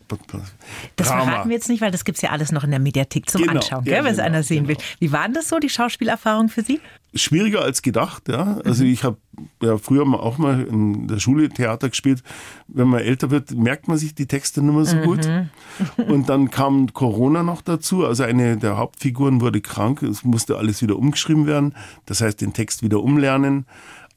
[0.97, 1.25] Das Drama.
[1.25, 3.55] verraten wir jetzt nicht, weil das gibt's ja alles noch in der Mediathek zum Genau,
[3.55, 4.77] Anschauen, ja, wenn es genau, einer sehen will.
[4.77, 4.87] genau.
[5.01, 6.81] Wie war denn das so, die Schauspielerfahrung für Sie?
[7.15, 8.29] Schwieriger als gedacht.
[8.29, 8.45] Ja.
[8.45, 8.63] Mhm.
[8.65, 9.17] Also ich habe
[9.61, 12.23] ja früher mal auch mal in der Schule Theater gespielt.
[12.69, 15.27] Wenn man älter wird, merkt man sich die Texte nicht mehr so gut.
[15.27, 16.05] Mhm.
[16.05, 18.05] Und dann kam Corona noch dazu.
[18.05, 20.03] Also eine der Hauptfiguren wurde krank.
[20.03, 21.75] Es musste alles wieder umgeschrieben werden.
[22.07, 23.67] Das heißt, den Text wieder umlernen.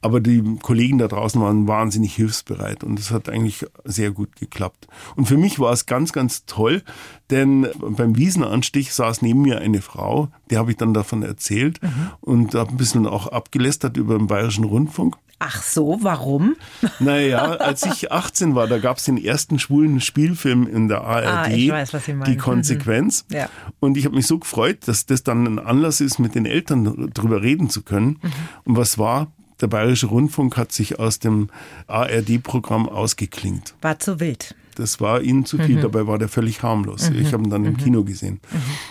[0.00, 4.86] Aber die Kollegen da draußen waren wahnsinnig hilfsbereit und es hat eigentlich sehr gut geklappt.
[5.16, 6.82] Und für mich war es ganz, ganz toll,
[7.30, 11.80] denn beim Wiesenanstich saß neben mir eine Frau, der habe ich dann davon erzählt
[12.20, 15.16] und habe ein bisschen auch abgelästert über den Bayerischen Rundfunk.
[15.38, 16.56] Ach so, warum?
[16.98, 21.26] Naja, als ich 18 war, da gab es den ersten schwulen Spielfilm in der ARD,
[21.26, 22.30] Ah, ich weiß, was Sie meinen.
[22.30, 23.26] die Konsequenz.
[23.28, 23.36] Mhm.
[23.36, 23.48] Ja.
[23.80, 27.10] Und ich habe mich so gefreut, dass das dann ein Anlass ist, mit den Eltern
[27.12, 28.18] drüber reden zu können.
[28.22, 28.32] Mhm.
[28.64, 29.30] Und was war?
[29.60, 31.48] Der Bayerische Rundfunk hat sich aus dem
[31.86, 33.74] ARD-Programm ausgeklingt.
[33.80, 34.54] War zu wild.
[34.74, 35.62] Das war ihnen zu Mhm.
[35.62, 37.08] viel, dabei war der völlig harmlos.
[37.08, 38.40] Ich habe ihn dann im Kino gesehen.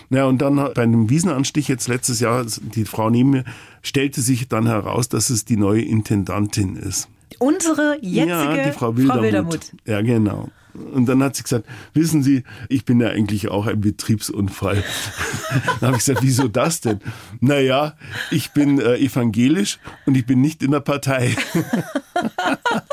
[0.09, 3.43] Ja, und dann bei einem Wiesenanstich jetzt letztes Jahr, die Frau neben mir,
[3.83, 7.07] stellte sich dann heraus, dass es die neue Intendantin ist.
[7.37, 9.21] Unsere jetzige ja, die Frau Wildermuth.
[9.23, 9.71] Wildermuth.
[9.85, 10.49] Ja, genau.
[10.93, 14.83] Und dann hat sie gesagt, wissen Sie, ich bin ja eigentlich auch ein Betriebsunfall.
[15.79, 16.99] dann habe ich gesagt, wieso das denn?
[17.39, 17.95] Naja,
[18.31, 21.35] ich bin äh, evangelisch und ich bin nicht in der Partei.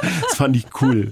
[0.00, 1.10] das fand ich cool.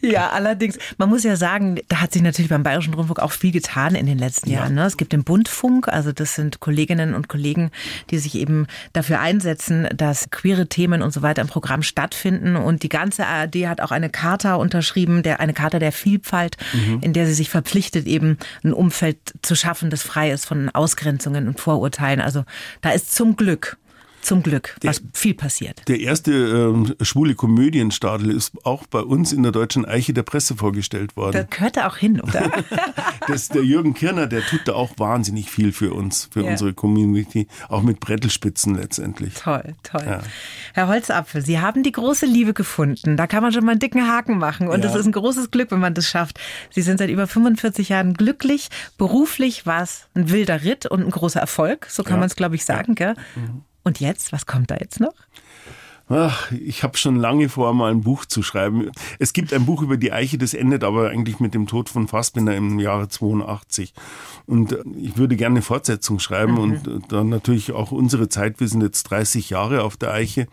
[0.00, 0.78] Ja, allerdings.
[0.98, 4.06] Man muss ja sagen, da hat sich natürlich beim Bayerischen Rundfunk auch viel getan in
[4.06, 4.74] den letzten Jahren.
[4.74, 4.84] Ne?
[4.84, 7.70] Es gibt den Bundfunk, also das sind Kolleginnen und Kollegen,
[8.10, 12.56] die sich eben dafür einsetzen, dass queere Themen und so weiter im Programm stattfinden.
[12.56, 16.56] Und die ganze ARD hat auch eine Charta unterschrieben, der, eine Charta der Vielfalt,
[17.00, 21.48] in der sie sich verpflichtet, eben ein Umfeld zu schaffen, das frei ist von Ausgrenzungen
[21.48, 22.20] und Vorurteilen.
[22.20, 22.44] Also
[22.82, 23.78] da ist zum Glück,
[24.26, 25.82] zum Glück, was viel passiert.
[25.88, 30.56] Der erste ähm, schwule Komödienstadel ist auch bei uns in der Deutschen Eiche der Presse
[30.56, 31.46] vorgestellt Da worden.
[31.50, 32.50] gehört er auch hin, oder?
[33.28, 36.50] Das der Jürgen Kirner, der tut da auch wahnsinnig viel für uns, für Ja.
[36.50, 39.34] unsere Community, auch mit Brettelspitzen letztendlich.
[39.34, 40.04] Toll, toll.
[40.06, 40.20] Ja.
[40.74, 43.16] Herr Holzapfel, Sie haben die große Liebe gefunden.
[43.16, 44.68] Da kann man schon mal einen dicken Haken machen.
[44.68, 44.90] Und Ja.
[44.90, 46.38] es ist ein großes Glück, wenn man das schafft.
[46.70, 48.68] Sie sind seit über 45 Jahren glücklich.
[48.96, 51.86] Beruflich war es ein wilder Ritt und ein großer Erfolg.
[51.90, 52.94] So kann man es, glaube ich, sagen.
[52.94, 53.14] Gell?
[53.86, 55.14] Und jetzt, was kommt da jetzt noch?
[56.08, 58.90] Ach, ich habe schon lange vor, mal ein Buch zu schreiben.
[59.20, 62.08] Es gibt ein Buch über die Eiche, das endet aber eigentlich mit dem Tod von
[62.08, 63.94] Fassbinder im Jahre 82.
[64.46, 68.58] Und äh, ich würde gerne eine Fortsetzung schreiben und äh, dann natürlich auch unsere Zeit.
[68.58, 70.48] Wir sind jetzt 30 Jahre auf der Eiche.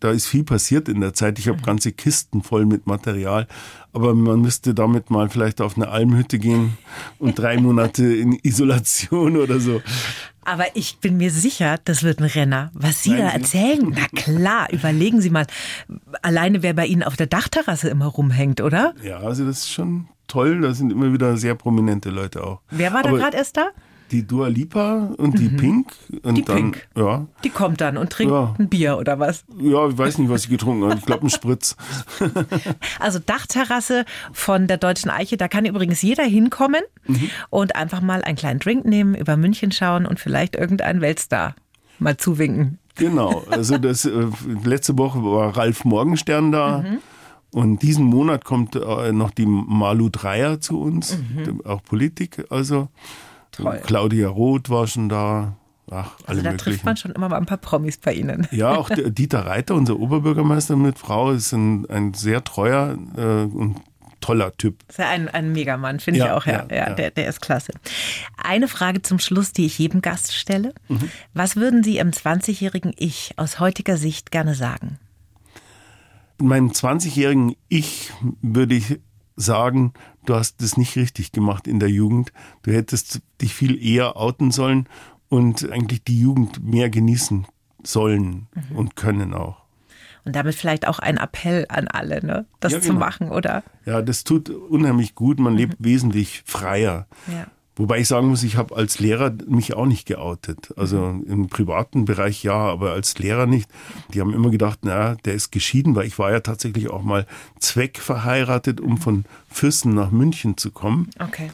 [0.00, 1.38] Da ist viel passiert in der Zeit.
[1.38, 3.46] Ich habe ganze Kisten voll mit Material.
[3.92, 6.76] Aber man müsste damit mal vielleicht auf eine Almhütte gehen
[7.18, 9.80] und drei Monate in Isolation oder so.
[10.44, 12.70] Aber ich bin mir sicher, das wird ein Renner.
[12.72, 15.46] Was Sie Meinen da erzählen, na klar, überlegen Sie mal.
[16.22, 18.94] Alleine wer bei Ihnen auf der Dachterrasse immer rumhängt, oder?
[19.02, 20.60] Ja, also das ist schon toll.
[20.60, 22.60] Da sind immer wieder sehr prominente Leute auch.
[22.70, 23.70] Wer war da Aber gerade erst da?
[24.12, 25.92] Die Dua Lipa und die Pink.
[26.22, 26.34] Und Mhm.
[26.36, 26.88] Die dann, Pink.
[26.96, 28.54] Ja, Die kommt dann und trinkt Ja.
[28.58, 29.44] ein Bier oder was?
[29.58, 30.98] ja, ich weiß nicht, was sie getrunken hat.
[30.98, 31.76] Ich glaube, ein Spritz.
[33.00, 37.30] Also Dachterrasse von der Deutschen Eiche, da kann übrigens jeder hinkommen Mhm.
[37.50, 41.54] und einfach mal einen kleinen Drink nehmen, über München schauen und vielleicht irgendeinen Weltstar
[41.98, 42.78] mal zuwinken.
[42.96, 43.44] Genau.
[43.50, 44.26] Also das äh,
[44.64, 46.84] letzte Woche war Ralf Morgenstern da.
[47.52, 51.16] Und diesen Monat kommt äh, noch die Malu Dreyer zu uns,
[51.64, 52.44] auch Politik.
[52.50, 52.88] Also
[53.56, 53.80] Toll.
[53.84, 55.56] Claudia Roth war schon da.
[55.90, 56.84] Ach, alle Also da trifft möglichen.
[56.84, 58.48] man schon immer mal ein paar Promis bei Ihnen.
[58.50, 63.76] Ja, auch Dieter Reiter, unser Oberbürgermeister mit Frau, ist ein, ein sehr treuer äh, und
[64.20, 64.82] toller Typ.
[64.88, 66.44] Ist ja ein, ein Megamann, finde ich Ja, auch.
[66.46, 66.94] Ja, ja, ja.
[66.94, 67.72] Der, der ist klasse.
[68.36, 70.74] Eine Frage zum Schluss, die ich jedem Gast stelle.
[70.88, 71.08] Mhm.
[71.34, 74.98] Was würden Sie im 20-jährigen Ich aus heutiger Sicht gerne sagen?
[76.38, 78.98] Meinem 20-jährigen Ich würde ich
[79.36, 79.92] sagen,
[80.26, 82.32] du hast das nicht richtig gemacht in der Jugend.
[82.62, 84.88] Du hättest dich viel eher outen sollen
[85.28, 87.46] und eigentlich die Jugend mehr genießen
[87.82, 88.76] sollen Mhm.
[88.76, 89.64] und können auch.
[90.24, 92.46] Und damit vielleicht auch ein Appell an alle, ne?
[92.58, 92.98] das Ja, zu genau.
[93.00, 93.62] machen, oder?
[93.84, 95.38] Ja, das tut unheimlich gut.
[95.38, 97.06] Man lebt wesentlich freier.
[97.28, 97.46] Ja.
[97.76, 100.72] Wobei ich sagen muss, ich habe als Lehrer mich auch nicht geoutet.
[100.76, 103.70] Also im privaten Bereich ja, aber als Lehrer nicht.
[104.14, 107.26] Die haben immer gedacht, na, der ist geschieden, weil ich war ja tatsächlich auch mal
[107.60, 111.10] zweckverheiratet, um von Füssen nach München zu kommen.
[111.18, 111.50] Okay.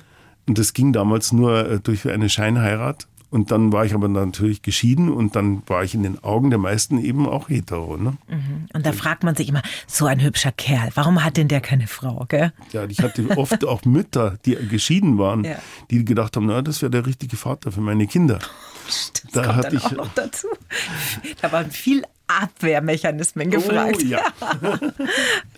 [0.46, 3.08] Und das ging damals nur äh, durch eine Scheinheirat.
[3.32, 6.58] Und dann war ich aber natürlich geschieden und dann war ich in den Augen der
[6.58, 7.96] meisten eben auch hetero.
[7.96, 8.18] Ne?
[8.74, 11.86] Und da fragt man sich immer, so ein hübscher Kerl, warum hat denn der keine
[11.86, 12.52] Frau, gell?
[12.72, 15.56] Ja, ich hatte oft auch Mütter, die geschieden waren, Ja.
[15.90, 18.38] die gedacht haben, na, das wäre der richtige Vater für meine Kinder.
[18.86, 20.48] Das Da kommt dann ich- auch noch dazu.
[21.40, 23.98] Da waren viel Abwehrmechanismen gefragt.
[24.02, 24.20] Oh, ja.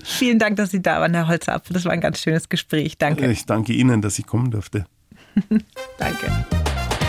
[0.05, 1.75] Vielen Dank, dass Sie da waren, Herr Holzapfel.
[1.75, 2.99] Das war ein ganz schönes Gespräch.
[2.99, 3.31] Danke.
[3.31, 4.87] Ich danke Ihnen, dass ich kommen durfte.
[5.99, 6.31] Danke.